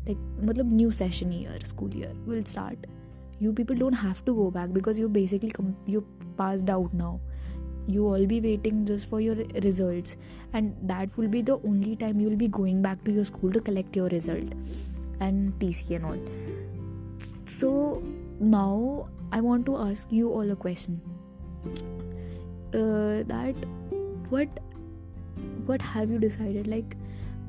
[0.07, 2.87] like matlab new session year school year will start
[3.41, 6.05] you people don't have to go back because you basically com- you
[6.37, 7.19] passed out now.
[7.87, 10.15] You all be waiting just for your results
[10.53, 13.51] and that will be the only time you will be going back to your school
[13.51, 14.53] to collect your result
[15.19, 16.19] and tc and all.
[17.45, 18.03] So
[18.39, 21.01] now i want to ask you all a question.
[22.73, 23.55] Uh, that
[24.31, 24.59] what
[25.65, 26.67] what have you decided?
[26.67, 26.95] Like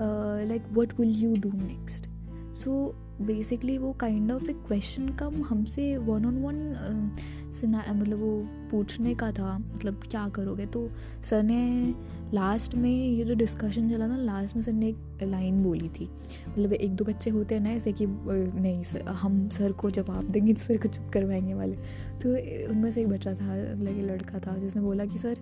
[0.00, 2.08] uh, like what will you do next?
[2.52, 2.94] So
[3.26, 7.12] basically वो kind of एक question come हमसे one on one
[7.60, 10.66] सुना मतलब वो पूछने का था मतलब क्या करोगे?
[10.66, 10.88] तो
[11.30, 11.94] सर ने
[12.34, 16.08] लास्ट में ये जो डिस्कशन चला ना लास्ट में सर ने एक लाइन बोली थी।
[16.48, 20.28] मतलब एक दो बच्चे होते हैं ना ऐसे कि नहीं सर, हम सर को जवाब
[20.28, 21.76] देंगे, सर को चुप करवाएँगे वाले।
[22.22, 22.30] तो
[22.72, 25.36] उनमें से एक बच्चा था मतलब एक लड़का था, जिसने बोला कि सर,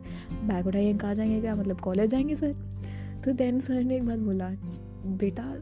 [0.44, 1.54] बैग उठाइए, कहाँ जाएँगे क्या?
[1.56, 2.54] मतलब कॉलेज जाएँगे सर?
[3.24, 4.50] तो देन सर ने एक बात बोला,
[5.06, 5.54] बेटा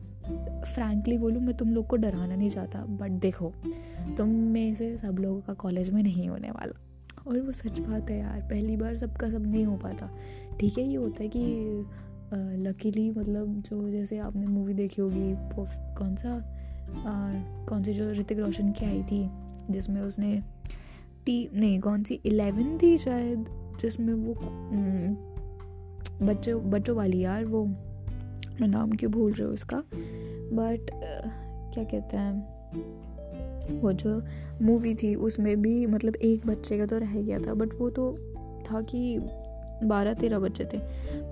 [0.65, 3.53] फ्रैंकली बोलूँ मैं तुम लोग को डराना नहीं चाहता बट देखो
[4.19, 6.81] तुम में से सब लोगों का कॉलेज में नहीं होने वाला।
[7.27, 10.11] और वो सच बात है यार पहली बार सबका सब नहीं हो पाता।
[10.61, 11.45] ठीक है ये होता है कि
[12.63, 15.35] लकीली मतलब जो जैसे आपने मूवी देखी होगी
[15.97, 16.35] कौन सा?
[16.35, 17.33] आ,
[17.67, 19.29] कौन सी जो ऋतिक रोशन की आई थी
[19.71, 20.43] जिसमें उसने
[21.27, 22.21] टी नहीं कौन सी?
[22.27, 23.45] इलेवन थी शायद
[23.81, 24.35] जिसमें वो
[26.23, 27.65] बच्चों बच्चों वाली यार वो
[28.61, 29.77] मैं नाम क्यों भूल रही हूँ उसका?
[30.53, 31.29] बट uh,
[31.75, 32.59] क्या कहते हैं?
[33.81, 34.23] वो जो
[34.63, 38.13] मूवी थी उसमें भी मतलब एक बच्चे का तो रह गया था बट वो तो
[38.63, 39.19] था कि
[39.85, 40.79] बारह तेरह बच्चे थे।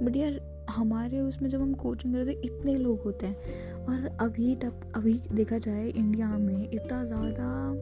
[0.05, 3.37] बट यार हमारे उसमें जब हम कोचिंग करते इतने लोग होते हैं।
[3.85, 7.73] और अभी तब अभी देखा जाए इंडिया में इतना ज़्यादा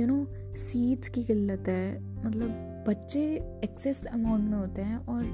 [0.00, 3.20] यू नो सीट्स की किल्लत है। मतलब बच्चे
[3.64, 5.24] एक्सेस अमाउंट में होते हैं और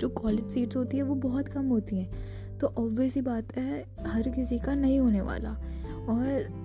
[0.00, 2.08] जो कॉलेज सीट्स होती है वो बहुत कम होती हैं।
[2.60, 5.50] तो ऑब्वियस ही बात है, हर किसी का नहीं होने वाला।
[6.08, 6.64] और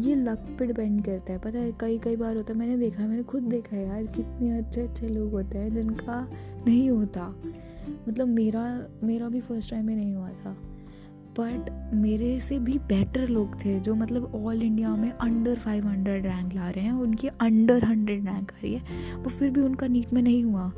[0.00, 3.02] ये लक पे डिपेंड करता है। पता है, कई कई बार होता है, मैंने देखा
[3.02, 6.30] है, मैंने खुद देखा है यार, कितने अच्छे अच्छे लोग होते हैं जिनका
[6.66, 7.42] नहीं होता।
[8.08, 10.56] मतलब मेरा मेरा भी फ़र्स्ट टाइम में नहीं हुआ था।
[11.40, 16.26] बट मेरे से भी बेटर लोग थे, जो मतलब ऑल इंडिया में अंडर फाइव हंड्रेड
[16.26, 18.82] रैंक ला रहे हैं। उनकी अंडर हंड्रेड रैंक आ रही है।
[19.16, 20.72] वो फिर भी उनका नीट में नहीं हुआ।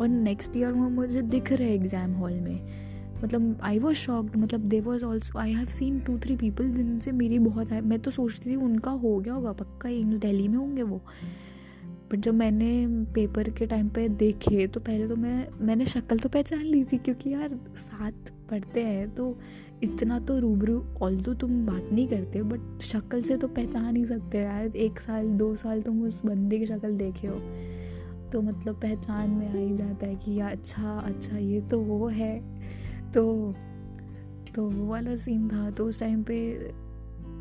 [0.00, 2.87] और नेक्स्ट ईयर वो मुझे दिख रहे एग्ज़ाम हॉल में।
[3.24, 7.12] मतलब आई वॉज़ शॉक्ड मतलब they was also I have seen two three people जिनसे
[7.12, 10.56] मेरी बहुत है। मैं तो सोचती थी उनका हो गया होगा, पक्का एम्स दिल्ली में
[10.58, 11.00] होंगे वो।
[12.12, 16.28] बट जब मैंने पेपर के टाइम पे देखे तो पहले तो मैं, मैंने शक्ल तो
[16.28, 19.36] पहचान ली थी, क्योंकि यार साथ पढ़ते हैं तो
[19.82, 24.04] इतना तो रूबरू ऑल तो तुम बात नहीं करते बट शक्ल से तो पहचान ही
[24.06, 27.36] सकते हो यार। एक साल, दो साल तुम उस बंदे की शक्ल देखे हो
[28.32, 32.08] तो मतलब पहचान में आ ही जाता है कि यार अच्छा अच्छा ये तो वो
[32.08, 32.36] है।
[33.14, 33.54] तो
[34.54, 36.70] तो वो वाला सीन था तो उस टाइम पे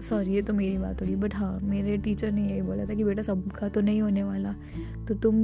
[0.01, 3.03] सॉरी ये तो मेरी बात होगी बट हाँ मेरे टीचर ने यही बोला था कि
[3.03, 4.55] बेटा सबका तो नहीं होने वाला
[5.07, 5.35] तो तुम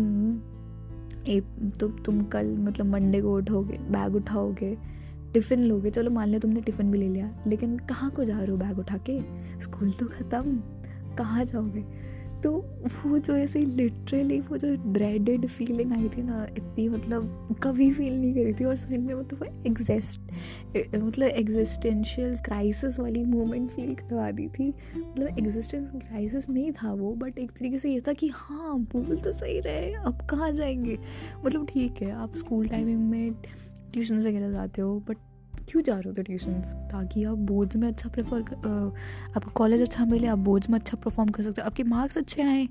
[1.27, 4.77] एक तो तुम कल मतलब मंडे को उठोगे बैग उठाओगे
[5.33, 8.51] टिफ़िन लोगे, चलो मान लिया तुमने टिफ़िन भी ले लिया, लेकिन कहाँ को जा रहे
[8.51, 9.19] हो बैग उठा के?
[9.61, 10.57] स्कूल तो ख़त्म,
[11.15, 11.83] कहाँ जाओगे?
[12.43, 12.51] तो
[13.05, 18.13] वो जो ऐसे लिटरली वो जो ड्रेडेड फीलिंग आई थी ना, इतनी मतलब कभी फील
[18.13, 20.31] नहीं करी थी और सही में मतलब वो एग्जिस्ट
[20.95, 27.13] मतलब एग्जिस्टेंशियल क्राइसिस वाली मोमेंट फील करवा दी थी। मतलब एग्जिस्टेंस क्राइसिस नहीं था वो
[27.15, 30.97] बट एक तरीके से ये था कि हाँ बोल तो सही रहे, अब कहाँ जाएँगे?
[31.45, 33.33] मतलब ठीक है, आप स्कूल टाइमिंग में
[33.93, 35.17] ट्यूशन वगैरह जाते हो बट
[35.69, 36.61] क्यों जा रहे हो ट्यूशन
[36.93, 38.41] ताकि आप बोर्ड्स में अच्छा प्रेफर
[39.35, 42.41] आपको कॉलेज अच्छा मिले, आप बोर्ड्स में अच्छा परफॉर्म कर सकते हो। आपके मार्क्स अच्छे
[42.41, 42.65] आए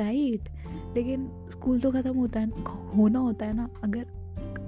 [0.00, 0.48] राइट
[0.96, 2.50] लेकिन स्कूल तो ख़त्म होता है
[2.96, 4.06] होना होता है ना, अगर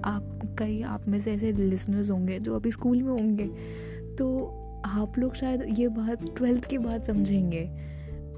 [0.05, 3.47] आप, कई आप में से ऐसे लिसनर्स होंगे जो अभी स्कूल में होंगे
[4.17, 4.27] तो
[4.87, 7.65] आप लोग शायद ये बात ट्वेल्थ के बाद समझेंगे।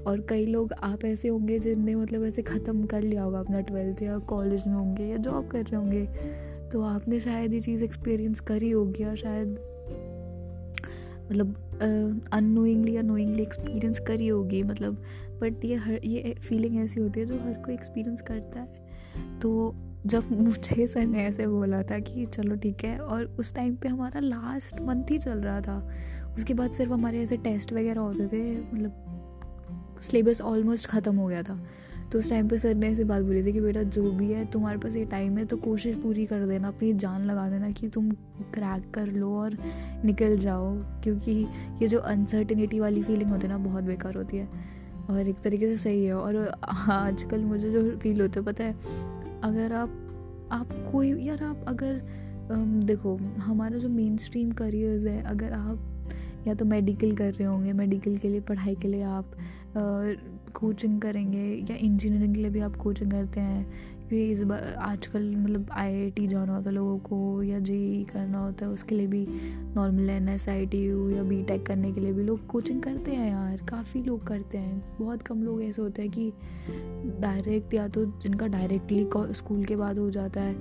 [0.03, 4.01] और कई लोग आप ऐसे होंगे जिनने मतलब ऐसे ख़त्म कर लिया होगा अपना ट्वेल्थ
[4.03, 6.05] या कॉलेज में होंगे या जॉब कर रहे होंगे
[6.71, 9.55] तो आपने शायद ये चीज़ एक्सपीरियंस करी होगी और शायद
[11.33, 15.03] मतलब अनोइंगली या नोइंगली एक्सपीरियंस करी होगी मतलब
[15.41, 19.75] बट ये हर, ये फीलिंग ऐसी होती है जो हर कोई एक्सपीरियंस करता है। तो
[20.05, 23.87] जब मुझे सर ने ऐसे बोला था कि चलो ठीक है, और उस टाइम पे
[23.87, 25.91] हमारा लास्ट मंथ ही चल रहा था।
[26.37, 31.43] उसके बाद सिर्फ़ हमारे ऐसे टेस्ट वगैरह होते थे मतलब सिलेबस ऑलमोस्ट ख़त्म हो गया
[31.43, 31.63] था।
[32.13, 34.45] तो उस टाइम पे सर ने ऐसी बात बोली थी कि बेटा जो भी है,
[34.45, 37.87] तुम्हारे पास ये टाइम है तो कोशिश पूरी कर देना अपनी जान लगा देना कि
[37.87, 38.11] तुम
[38.53, 39.57] क्रैक कर लो और
[40.05, 40.73] निकल जाओ,
[41.03, 41.31] क्योंकि
[41.81, 44.47] ये जो अनसर्टिनिटी वाली फीलिंग होती है ना, बहुत बेकार होती है।
[45.09, 46.35] और एक तरीके से सही है। और
[46.89, 48.75] आजकल मुझे जो फील होता है, पता है,
[49.43, 49.99] अगर आप
[50.51, 52.01] आप कोई, यार आप अगर
[52.85, 55.89] देखो, हमारा जो मेन स्ट्रीम करियर्स है, अगर आप
[56.47, 59.35] या तो मेडिकल कर रहे होंगे मेडिकल के लिए, पढ़ाई के लिए आप
[60.55, 63.65] कोचिंग करेंगे या इंजीनियरिंग के लिए भी आप कोचिंग करते हैं?
[64.07, 68.39] क्योंकि इस बार आजकल मतलब आईआईटी जाना होता है लोगों को या जे e करना
[68.39, 69.25] होता है, उसके लिए भी
[69.75, 72.81] normal N S I T U या बी टेक करने के लिए भी लोग कोचिंग
[72.81, 76.31] करते हैं यार, काफ़ी लोग करते हैं। बहुत कम लोग ऐसे होते हैं कि
[77.21, 80.53] डायरेक्ट या तो जिनका डायरेक्टली स्कूल के बाद हो जाता है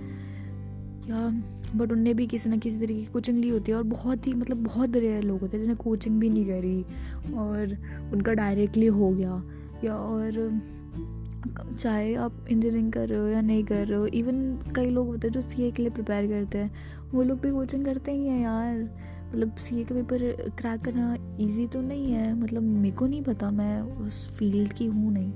[1.08, 1.28] या
[1.76, 4.32] बट उनने भी किसी ना किसी तरीके की कोचिंग ली होती है और बहुत ही
[4.34, 6.82] मतलब बहुत रेयर लोग होते हैं जिन्हें कोचिंग भी नहीं करी
[7.34, 7.76] और
[8.12, 9.42] उनका डायरेक्टली हो गया।
[9.84, 10.60] या और,
[11.80, 15.28] चाहे आप इंजीनियरिंग कर रहे हो या नहीं कर रहे हो इवन कई लोग होते
[15.28, 16.74] हैं जो सीए के लिए प्रिपेयर करते हैं।
[17.14, 18.98] वो लोग भी कोचिंग करते ही हैं यार।
[19.32, 23.50] मतलब सीए का पेपर क्रैक करना इजी तो नहीं है। मतलब मेरे को नहीं पता,
[23.50, 25.32] मैं उस फ़ील्ड की हूँ नहीं।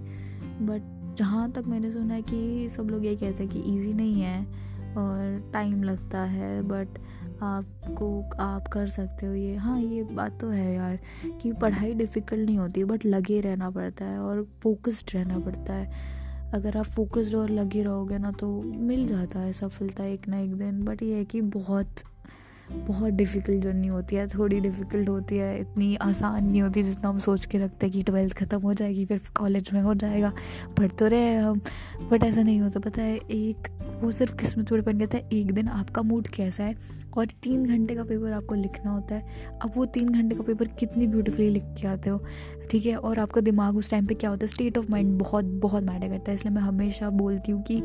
[0.66, 4.20] बट जहाँ तक मैंने सुना है कि सब लोग ये कहते हैं कि ईजी नहीं
[4.20, 4.42] है
[4.96, 6.88] और टाइम लगता है। बट
[7.42, 8.08] आपको
[8.40, 10.98] आप कर सकते हो ये। हाँ ये बात तो है यार
[11.42, 16.14] कि पढ़ाई डिफ़िकल्ट नहीं होती बट लगे रहना पड़ता है और फोकस्ड रहना पड़ता है।
[16.54, 20.54] अगर आप फोकस्ड और लगे रहोगे ना तो मिल जाता है सफलता एक ना एक
[20.54, 22.02] दिन बट ये है कि बहुत
[22.72, 27.18] बहुत डिफ़िकल्ट जर्नी होती है, थोड़ी डिफ़िकल्ट होती है, इतनी आसान नहीं होती जितना हम
[27.18, 30.32] सोच के रखते हैं कि ट्वेल्थ ख़त्म हो जाएगी, फिर कॉलेज में हो जाएगा।
[30.78, 31.60] पढ़ तो रहे हैं हम
[32.10, 33.68] बट ऐसा नहीं होता। पता है, एक,
[34.02, 36.74] वो सिर्फ़ किस्मत पर डिपेंड करता है, एक दिन आपका मूड कैसा है
[37.16, 40.68] और तीन घंटे का पेपर आपको लिखना होता है। अब वो तीन घंटे का पेपर
[40.68, 42.24] कितनी ब्यूटीफुली लिख के आते हो,
[42.70, 42.96] ठीक है?
[42.96, 44.52] और आपका दिमाग उस टाइम पे क्या होता है?
[44.52, 47.82] स्टेट ऑफ़ माइंड बहुत बहुत मैटर करता है। इसलिए मैं हमेशा बोलती हूँ कि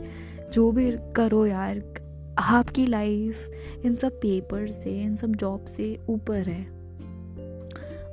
[0.54, 1.80] जो भी करो यार
[2.42, 3.52] आपकी लाइफ
[3.86, 6.82] इन सब पेपर से इन सब जॉब से ऊपर है।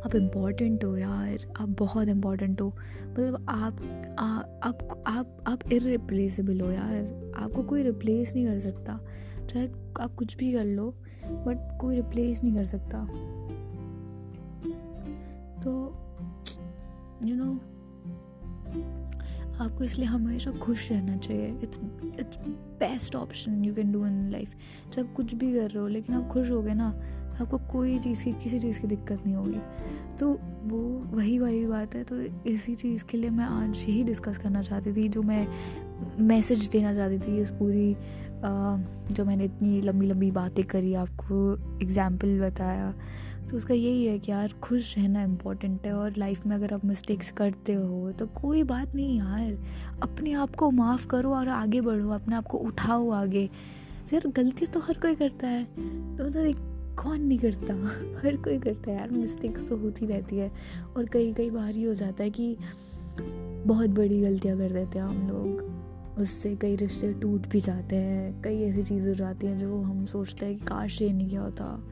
[0.00, 2.68] आप इंपॉर्टेंट हो यार आप बहुत इंपॉर्टेंट हो।
[3.10, 3.72] मतलब आप
[4.18, 9.00] आप आप आप इरिप्लेसेबल हो यार। आपको कोई रिप्लेस नहीं कर सकता।
[9.46, 9.68] चाहे
[10.00, 13.04] आप कुछ भी कर लो बट कोई रिप्लेस नहीं कर सकता।
[15.62, 15.94] तो
[17.24, 17.77] यू you नो know,
[19.60, 21.78] आपको इसलिए हमेशा खुश रहना चाहिए। It's
[22.20, 22.38] it's
[22.80, 24.54] best option you can do in life
[24.94, 26.88] जब कुछ भी कर रहे हो, लेकिन आप खुश हो गए ना,
[27.40, 29.60] आपको कोई चीज़ की, किसी चीज़ की दिक्कत नहीं होगी।
[30.18, 30.28] तो
[30.64, 30.78] वो
[31.12, 34.92] वही वाली बात है तो इसी चीज़ के लिए मैं आज यही डिस्कस करना चाहती
[34.92, 35.46] थी, जो मैं
[36.20, 37.94] मैसेज देना चाहती थी इस पूरी
[39.14, 42.92] जो मैंने इतनी लंबी लंबी बातें करी, आपको एग्ज़ाम्पल बताया।
[43.50, 46.84] तो उसका यही है कि यार, खुश रहना इम्पोर्टेंट है और लाइफ में अगर आप
[46.84, 49.58] मिस्टेक्स करते हो तो कोई बात नहीं यार।
[50.02, 53.50] अपने आप को माफ़ करो और आगे बढ़ो, अपने आप को उठाओ आगे।
[54.12, 55.64] यार, गलती तो हर कोई करता है।
[56.16, 56.54] तो मतलब
[57.02, 57.74] कौन नहीं करता?
[58.26, 60.52] हर कोई करता है यार मिस्टेक्स तो होती रहती है।
[60.96, 62.56] और कई कई बार ही हो जाता है कि
[63.66, 65.78] बहुत बड़ी गलतियाँ कर देते हैं हम लोग।
[66.18, 70.06] उससे कई रिश्ते टूट भी जाते हैं, कई ऐसी चीज़ें हो जाती हैं जो हम
[70.06, 71.84] सोचते हैं कि काश ये नहीं किया होता।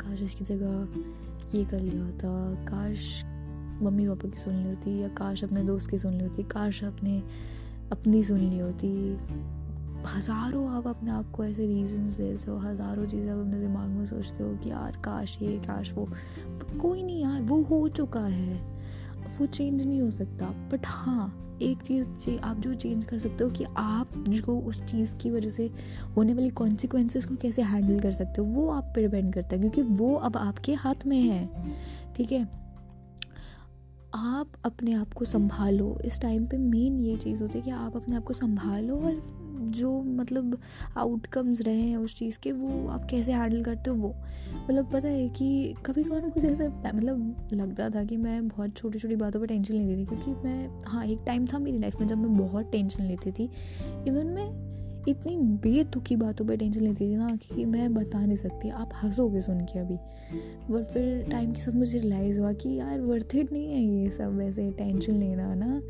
[0.00, 2.28] काश इसकी जगह ये कर लिया होता
[2.64, 3.22] काश
[3.82, 6.82] मम्मी पापा की सुन ली होती या काश अपने दोस्त की सुन ली होती काश
[6.84, 7.22] अपने,
[7.92, 8.90] अपनी सुन ली होती।
[10.06, 14.06] हज़ारों आप अपने आप को ऐसे रीजंस देते हो, हज़ारों चीज़ें आप अपने दिमाग में
[14.06, 16.08] सोचते हो कि यार काश ये, काश वो।
[16.80, 18.54] कोई नहीं यार, वो हो चुका है।
[19.38, 23.50] वो चेंज नहीं हो सकता बट हाँ एक चीज़ आप जो चेंज कर सकते हो
[23.50, 25.70] कि आप जो उस चीज़ की वजह से
[26.16, 29.58] होने वाली कॉन्सिक्वेंसेस को कैसे हैंडल कर सकते हो, वो आप पर डिपेंड करता है,
[29.58, 31.48] क्योंकि वो अब आपके हाथ में है।
[32.16, 32.60] ठीक है?
[34.14, 37.96] आप अपने आप को संभालो। इस टाइम पे मेन ये चीज़ होती है कि आप
[37.96, 40.58] अपने आप को संभालो और जो मतलब
[40.96, 44.14] आउटकम्स रहे हैं उस चीज़ के, वो आप कैसे हैंडल करते हो वो?
[44.70, 48.98] मतलब पता है कि कभी कभार मुझे ऐसे मतलब लगता था कि मैं बहुत छोटी
[48.98, 52.08] छोटी बातों पर टेंशन लेती थी, क्योंकि मैं हाँ एक टाइम था मेरी लाइफ में
[52.08, 53.50] जब मैं बहुत टेंशन लेती थी।
[54.08, 54.48] इवन मैं
[55.08, 59.40] इतनी बेतुकी बातों पर टेंशन लेती थी ना कि मैं बता नहीं सकती। आप हंसोगे
[59.42, 59.96] सुन के अभी।
[60.70, 64.10] बट फिर टाइम के साथ मुझे रियलाइज़ हुआ कि यार वर्थ इट नहीं है ये
[64.10, 65.80] सब वैसे टेंशन लेना ना।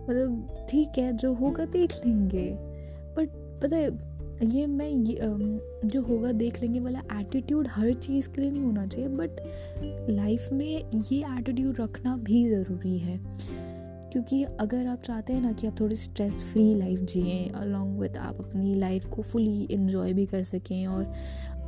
[0.00, 2.69] मतलब ठीक है, जो होगा देख लेंगे।
[3.16, 3.28] बट
[3.62, 4.10] पता है,
[4.44, 5.18] ये मैं ये
[5.88, 9.30] जो होगा देख लेंगे वाला एटीट्यूड हर चीज़ के लिए नहीं होना चाहिए बट
[10.10, 13.20] लाइफ में ये एटीट्यूड रखना भी ज़रूरी है।
[14.12, 18.16] क्योंकि अगर आप चाहते हैं ना कि आप थोड़ी स्ट्रेस फ्री लाइफ जिए अलॉन्ग विद
[18.16, 21.12] आप अपनी लाइफ को फुली इन्जॉय भी कर सकें और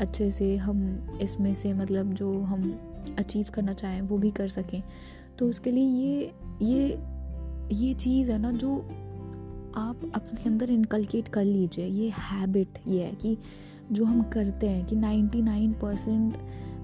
[0.01, 2.81] अच्छे से हम इसमें से मतलब जो हम
[3.19, 4.83] अचीव करना चाहें, वो भी कर सकें।
[5.39, 6.99] तो उसके लिए ये ये
[7.73, 8.89] ये चीज़ है ना जो
[9.77, 13.37] आप अपने अंदर इनकलकेट कर लीजिए, ये हैबिट ये है कि
[13.93, 16.37] जो हम करते हैं, कि 99 परसेंट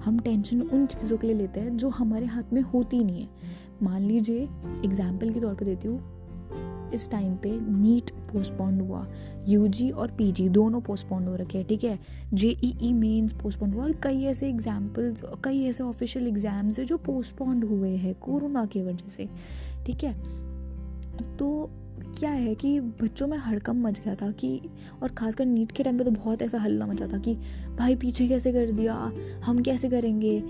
[0.04, 3.28] हम टेंशन उन चीज़ों के लिए लेते हैं जो हमारे हाथ में होती नहीं है।
[3.82, 4.42] मान लीजिए
[4.84, 9.06] एग्ज़ाम्पल के तौर पर देती हूँ। इस टाइम पे नीट पोस्टपोन्ड हुआ
[9.48, 11.98] यूजी और पीजी दोनों पोस्टपोन्ड हो रखे हैं, ठीक है?
[12.34, 17.64] जेईई मेंस पोस्टपोन्ड हुआ और कई ऐसे एग्जाम्पल्स कई ऐसे ऑफिशियल एग्ज़ाम्स है जो पोस्टपोन्ड
[17.64, 19.28] हुए हैं कोरोना की वजह से,
[19.86, 20.12] ठीक है?
[21.36, 21.70] तो
[22.18, 24.60] क्या है कि बच्चों में हड़कम मच गया था कि,
[25.02, 27.34] और खासकर नीट के टाइम पे तो बहुत ऐसा हल्ला मचा था कि,
[27.78, 29.12] भाई, पीछे कैसे कर दिया?
[29.44, 30.42] हम कैसे करेंगे?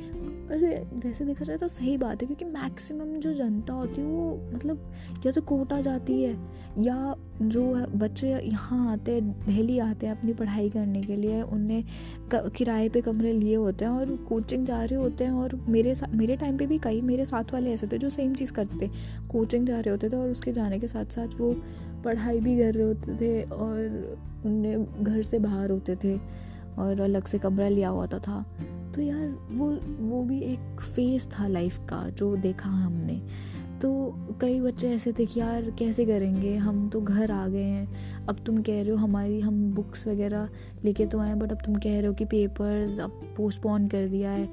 [0.50, 4.50] अरे, वैसे देखा जाए तो सही बात है, क्योंकि मैक्सिमम जो जनता होती है वो
[4.54, 4.92] मतलब
[5.26, 6.32] या तो कोटा जाती है,
[6.78, 7.62] या जो
[7.94, 11.82] बच्चे यहाँ आते हैं, दिल्ली आते हैं अपनी पढ़ाई करने के लिए उनने
[12.34, 16.36] किराए पे कमरे लिए होते हैं और कोचिंग जा रहे होते हैं और मेरे मेरे
[16.36, 18.90] टाइम पे भी कई, मेरे साथ वाले ऐसे थे जो सेम चीज़ करते थे
[19.28, 21.52] कोचिंग जा रहे होते थे और उसके जाने के साथ साथ वो
[22.04, 26.16] पढ़ाई भी कर रहे होते थे और उनने घर से बाहर होते थे
[26.78, 28.44] और अलग से कमरा लिया हुआ था।
[28.94, 29.70] तो यार वो
[30.00, 33.20] वो भी एक फ़ेज़ था लाइफ का जो देखा हमने।
[33.82, 33.90] तो
[34.40, 36.56] कई बच्चे ऐसे थे कि यार कैसे करेंगे?
[36.56, 40.48] हम तो घर आ गए हैं। अब तुम कह रहे हो हमारी, हम बुक्स वगैरह
[40.84, 44.30] लेके तो आए बट अब तुम कह रहे हो कि पेपर्स अब पोस्टपोन कर दिया
[44.30, 44.48] है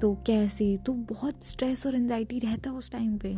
[0.00, 0.76] तो कैसे?
[0.76, 3.36] तो बहुत स्ट्रेस और एनजाइटी रहता है उस टाइम पे।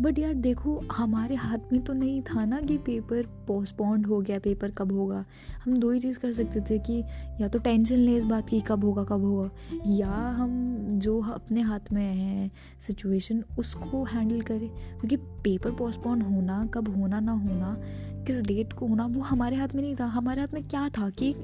[0.00, 4.38] बट यार देखो, हमारे हाथ में तो नहीं था ना कि पेपर पोस्टपोन्ड हो गया
[4.38, 5.24] पेपर कब होगा।
[5.64, 7.04] हम दो ही चीज़ कर सकते थे कि
[7.40, 9.50] या तो टेंशन लें इस बात की कब होगा कब होगा।
[9.86, 12.50] या हम जो अपने हाथ में है
[12.86, 17.80] सिचुएशन उसको हैंडल करें। क्योंकि पेपर पोस्टपोन होना, कब होना, ना होना,
[18.26, 21.10] किस डेट को होना, वो हमारे हाथ में नहीं था। हमारे हाथ में क्या था
[21.10, 21.34] कि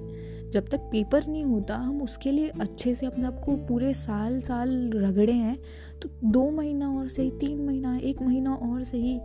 [0.53, 4.41] जब तक पेपर नहीं होता, हम उसके लिए अच्छे से अपने आप को पूरे साल
[4.41, 5.59] साल रगड़े हैं
[6.03, 9.21] तो दो महीना और सही, तीन महीना, एक महीना और सही,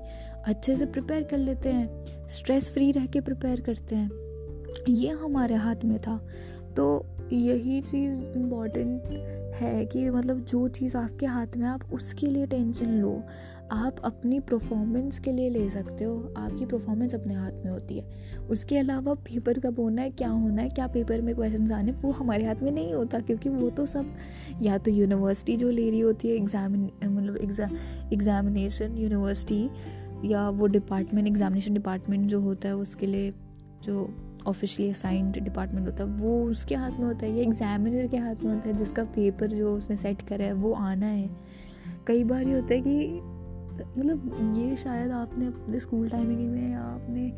[0.45, 4.11] अच्छे से प्रिपेयर कर लेते हैं स्ट्रेस फ्री रह के प्रिपेयर करते हैं।
[4.89, 6.27] ये हमारे हाथ में था।
[6.77, 9.03] तो यही चीज़ इंपॉर्टेंट
[9.55, 13.23] है कि मतलब जो चीज़ आपके हाथ में आप उसके लिए टेंशन लो।
[13.71, 18.47] आप अपनी परफॉर्मेंस के लिए ले सकते हो। आपकी परफॉर्मेंस अपने हाथ में होती है।
[18.49, 22.11] उसके अलावा पेपर कब होना है, क्या होना है, क्या पेपर में क्वेश्चन आने वो
[22.11, 24.13] हमारे हाथ में नहीं होता क्योंकि वो तो सब
[24.61, 27.75] या तो यूनिवर्सिटी जो ले रही होती है एग्ज़ाम मतलब एग्ज़ाम
[28.13, 29.69] एग्जामिनेशन यूनिवर्सिटी
[30.25, 33.33] या वो डिपार्टमेंट एग्जामिनेशन डिपार्टमेंट जो होता है, उसके लिए
[33.83, 34.09] जो
[34.47, 38.43] ऑफिशियली असाइंड डिपार्टमेंट होता है, वो उसके हाथ में होता है या एग्जामिनर के हाथ
[38.43, 41.29] में होता है, जिसका पेपर जो उसने सेट करा है, वो आना है।
[42.07, 43.19] कई बार ये होता है कि
[43.73, 47.31] मतलब ये शायद आपने अपने स्कूल टाइमिंग में या आपने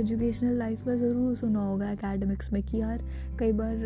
[0.00, 3.02] एजुकेशनल लाइफ में ज़रूर सुना होगा एकेडमिक्स में कि यार
[3.38, 3.76] कई बार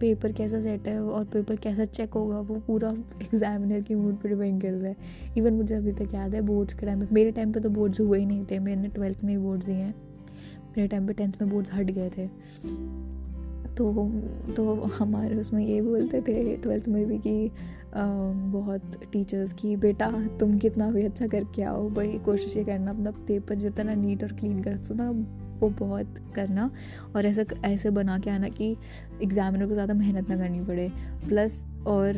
[0.00, 2.90] पेपर कैसा सेट है और पेपर कैसा चेक होगा, वो पूरा
[3.22, 4.96] एग्जामिनर की मूड पर डिपेंड करता है।
[5.38, 8.00] इवन मुझे अभी तक याद है बोर्ड्स के टाइम पे मेरे टाइम पे तो बोर्ड्स
[8.00, 9.94] हुए ही नहीं थे, मैंने ट्वेल्थ में ही बोर्ड्स दिए हैं।
[10.76, 12.26] मेरे टाइम पे टेंथ में बोर्ड्स हट गए थे।
[13.74, 13.92] तो
[14.56, 17.50] तो हमारे उसमें ये बोलते थे ट्वेल्थ में भी कि
[17.96, 18.82] बहुत
[19.12, 23.54] टीचर्स की, बेटा, तुम कितना भी अच्छा करके आओ भाई कोशिश ये करना, अपना पेपर
[23.54, 25.10] जितना नीट और क्लीन कर सकता
[25.54, 26.70] वो बहुत करना।
[27.16, 28.76] और ऐसा ऐसे बना के आना कि
[29.22, 30.90] एग्जामिनर को ज़्यादा मेहनत ना करनी पड़े।
[31.28, 32.16] प्लस और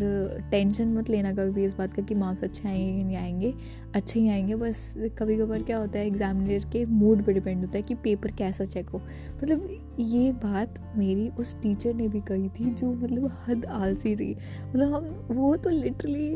[0.50, 3.52] टेंशन मत लेना कभी भी इस बात का कि मार्क्स अच्छे आएँगे कि नहीं आएँगे।
[3.94, 7.76] अच्छे ही आएँगे, बस कभी कभार क्या होता है एग्जामिनर के मूड पर डिपेंड होता
[7.76, 8.98] है कि पेपर कैसा चेक हो।
[9.36, 9.68] मतलब
[10.00, 14.30] ये बात मेरी उस टीचर ने भी कही थी जो मतलब हद आलसी थी।
[14.66, 16.32] मतलब हम, वो तो लिटरली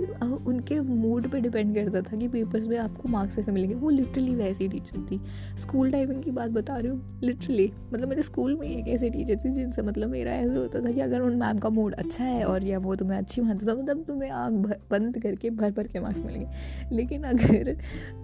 [0.46, 4.34] उनके मूड पर डिपेंड करता था कि पेपर्स में आपको मार्क्स ऐसे मिलेंगे। वो लिटरली
[4.34, 5.20] वैसी टीचर थी।
[5.58, 9.36] स्कूल टाइमिंग की बात बता रही हूँ लिटरली मतलब मेरे स्कूल में एक ऐसी टीचर
[9.36, 12.44] थी जिनसे मतलब मेरा ऐसा होता था कि अगर उन मैम का मूड अच्छा है
[12.44, 14.52] और या वो तुम्हें अच्छी मानते तो मतलब तुम्हें आँख
[14.90, 16.46] बंद करके भर भर के मार्क्स मिलेंगे।
[16.92, 17.76] लेकिन अगर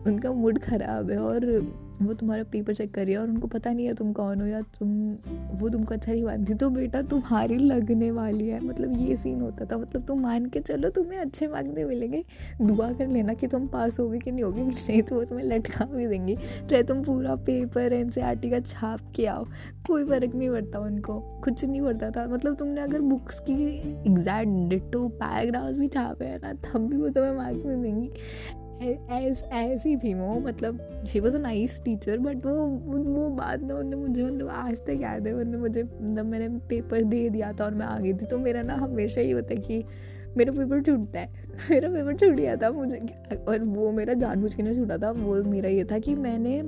[0.07, 1.47] उनका मूड ख़राब है और
[2.03, 4.47] वो तुम्हारा पेपर चेक कर रही है और उनको पता नहीं है तुम कौन हो
[4.47, 5.17] या तुम,
[5.55, 9.65] वो तुमको अच्छा नहीं मानती। तो बेटा, तुम्हारी लगने वाली है। मतलब ये सीन होता
[9.65, 12.25] था। मतलब तुम मान के चलो, तुम्हें अच्छे मार्क्स नहीं मिलेंगे।
[12.63, 15.85] दुआ कर लेना कि तुम पास होगे कि नहीं होगे, नहीं तो वो तुम्हें लटका
[15.85, 16.37] भी देंगी।
[16.71, 19.45] चाहे तुम पूरा पेपर एन का छाप के आओ।
[19.87, 23.53] कोई फ़र्क नहीं पड़ता उनको। कुछ नहीं पड़ता था। मतलब तुमने अगर बुक्स की
[24.11, 28.11] एग्जैक्ट डिटो पैराग्राफ्स भी छापे हैं ना, तब भी वो तुम्हें मार्क्स नहीं देंगी।
[28.83, 32.53] ऐस, ऐसी थी वो मतलब she was a nice teacher but वो
[32.87, 37.03] वो बाद ना उन्होंने मुझे मतलब आज तक याद है उन्होंने मुझे मतलब मैंने पेपर
[37.03, 39.61] दे दिया था और मैं आ गई थी तो मेरा ना हमेशा ही होता है
[39.61, 39.85] कि
[40.37, 41.29] मेरा पेपर छूटता है।
[41.71, 42.99] मेरा पेपर छूट गया था मुझे,
[43.49, 46.63] और वो मेरा जानबूझ के नहीं छूटा था, वो मेरा ये था कि मैंने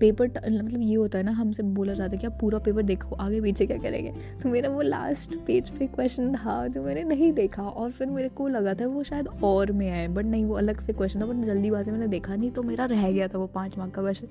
[0.00, 3.16] पेपर मतलब ये होता है ना, हमसे बोला जाता है कि आप पूरा पेपर देखो,
[3.16, 4.10] आगे पीछे क्या करेंगे?
[4.42, 8.28] तो मेरा वो लास्ट पेज पे क्वेश्चन था, जो मैंने नहीं देखा, और फिर मेरे
[8.28, 11.26] को लगा था वो शायद और में है बट नहीं, वो अलग से क्वेश्चन था
[11.26, 14.26] बट जल्दीबाजी मैंने देखा नहीं तो मेरा रह गया था वो पाँच मार्क का क्वेश्चन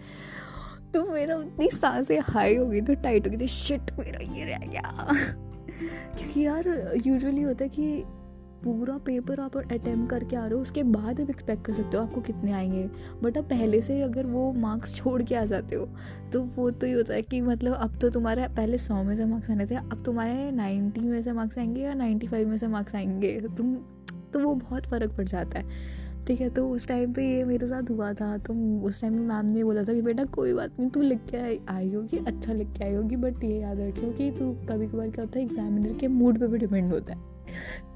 [0.93, 4.45] तो मेरा उतनी साँसें हाई हो गई थी टाइट हो गई थी शिट मेरा ये
[4.45, 5.07] रह गया।
[6.17, 6.67] क्योंकि यार
[7.07, 8.03] यूजुअली होता है कि
[8.63, 12.03] पूरा पेपर आप अटैम्प्ट करके आ रहे हो, उसके बाद आप एक्सपेक्ट कर सकते हो
[12.03, 12.83] आपको कितने आएँगे।
[13.23, 15.87] बट अब पहले से अगर वो मार्क्स छोड़ के आ जाते हो
[16.33, 19.25] तो वो तो ये होता है कि मतलब अब तो तुम्हारे, पहले सौ में से
[19.25, 22.67] मार्क्स आने थे, अब तुम्हारे नाइन्टी में से मार्क्स आएँगे या नाइन्टी फाइव में से
[22.67, 23.75] मार्क्स आएँगे। तुम
[24.33, 25.95] तो वो बहुत फ़र्क पड़ जाता है।
[26.27, 28.53] ठीक है तो उस टाइम पे ये मेरे साथ हुआ था तो
[28.85, 31.37] उस टाइम मैम ने बोला था कि बेटा कोई बात नहीं, तू लिख के
[31.69, 35.09] आई होगी अच्छा लिख के आई होगी बट ये याद रखियो कि तू कभी कभार
[35.09, 37.35] क्या होता है एग्जामिनर के मूड पे भी डिपेंड होता है।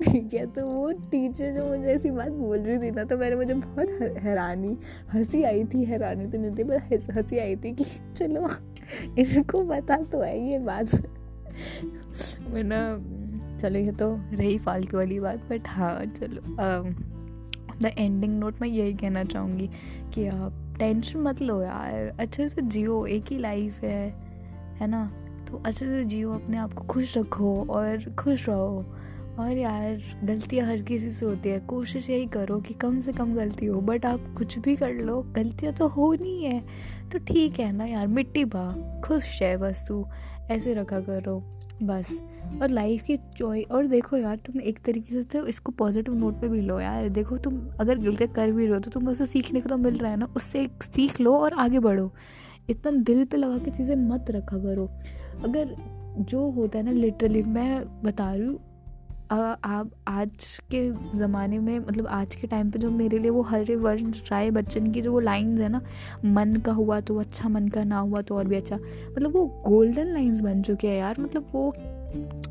[0.04, 3.36] ठीक है तो वो टीचर जो मुझे ऐसी बात बोल रही थी ना तो मैंने
[3.36, 4.78] मुझे बहुत हैरानी,
[5.14, 7.86] हँसी आई थी, हैरानी तो नहीं थी बस हँसी आई थी कि
[8.18, 8.48] चलो,
[9.20, 10.96] इनको पता तो है ये बात।
[12.50, 16.42] मैंने चलो ये तो रही फालतू वाली बात बट हाँ चलो
[17.82, 19.70] द एंडिंग नोट मैं यही कहना चाहूँगी
[20.14, 24.10] कि आप टेंशन मत लो यार, अच्छे से जियो, एक ही लाइफ है
[24.80, 25.06] है ना?
[25.50, 28.86] तो अच्छे से जियो, अपने आप को खुश रखो और खुश रहो।
[29.40, 33.34] और यार, गलतियाँ हर किसी से होती है। कोशिश यही करो कि कम से कम
[33.36, 36.64] गलती हो बट आप कुछ भी कर लो, गलतियाँ तो हो नहीं है।
[37.12, 38.72] तो ठीक है ना यार, मिट्टी बा,
[39.06, 40.06] खुश है बस तू,
[40.52, 41.40] ऐसे रखा करो,
[41.84, 42.12] बस।
[42.62, 46.40] और लाइफ की चॉइस और देखो यार, तुम एक तरीके से तो इसको पॉजिटिव नोट
[46.42, 49.26] पे भी लो यार। देखो तुम अगर गलतियाँ कर भी रहे हो तो तुम उससे
[49.26, 52.12] सीखने को तो मिल रहा है ना, उससे सीख लो और आगे बढ़ो।
[52.70, 54.90] इतना दिल पे लगा के चीज़ें मत रखा करो।
[55.44, 55.76] अगर
[56.20, 58.60] जो होता है ना लिटरली मैं बता रही हूँ
[59.32, 60.80] आप आज के
[61.18, 64.92] ज़माने में मतलब आज के टाइम पे जो मेरे लिए वो हरे वर्ष राय बच्चन
[64.92, 65.82] की जो वो लाइंस है ना,
[66.26, 69.46] मन का हुआ तो अच्छा मन का ना हुआ तो और भी अच्छा मतलब वो
[69.68, 71.74] गोल्डन लाइंस बन चुके हैं यार मतलब वो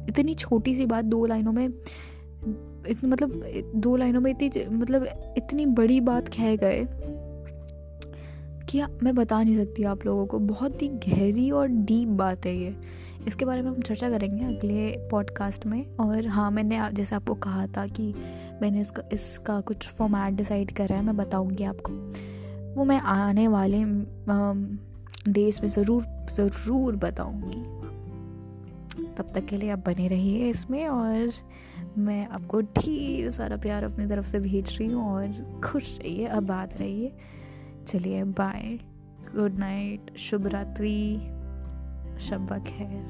[0.09, 3.43] इतनी छोटी सी बात दो लाइनों में, इतनी मतलब
[3.77, 5.07] दो लाइनों में इतनी मतलब
[5.37, 6.87] इतनी बड़ी बात कह गए
[8.69, 12.57] कि मैं बता नहीं सकती आप लोगों को, बहुत ही गहरी और डीप बात है
[12.57, 12.75] ये।
[13.27, 17.67] इसके बारे में हम चर्चा करेंगे अगले पॉडकास्ट में। और हाँ मैंने जैसे आपको कहा
[17.67, 18.13] था कि
[18.63, 21.93] मैंने इसका इसका कुछ फॉर्मेट डिसाइड करा है, मैं बताऊँगी आपको।
[22.75, 23.85] वो मैं आने वाले
[25.29, 27.63] डेज़ में ज़रूर ज़रूर बताऊँगी।
[29.17, 31.31] तब तक के लिए आप बने रहिए इसमें और
[31.99, 36.75] मैं आपको ढेर सारा प्यार अपनी तरफ़ से भेज रही हूँ और खुश रहिए, आबाद
[36.81, 37.13] रहिए।
[37.89, 38.79] चलिए बाय
[39.35, 41.40] गुड नाइट शुभ रात्रि।
[42.20, 43.04] शब्बा खैर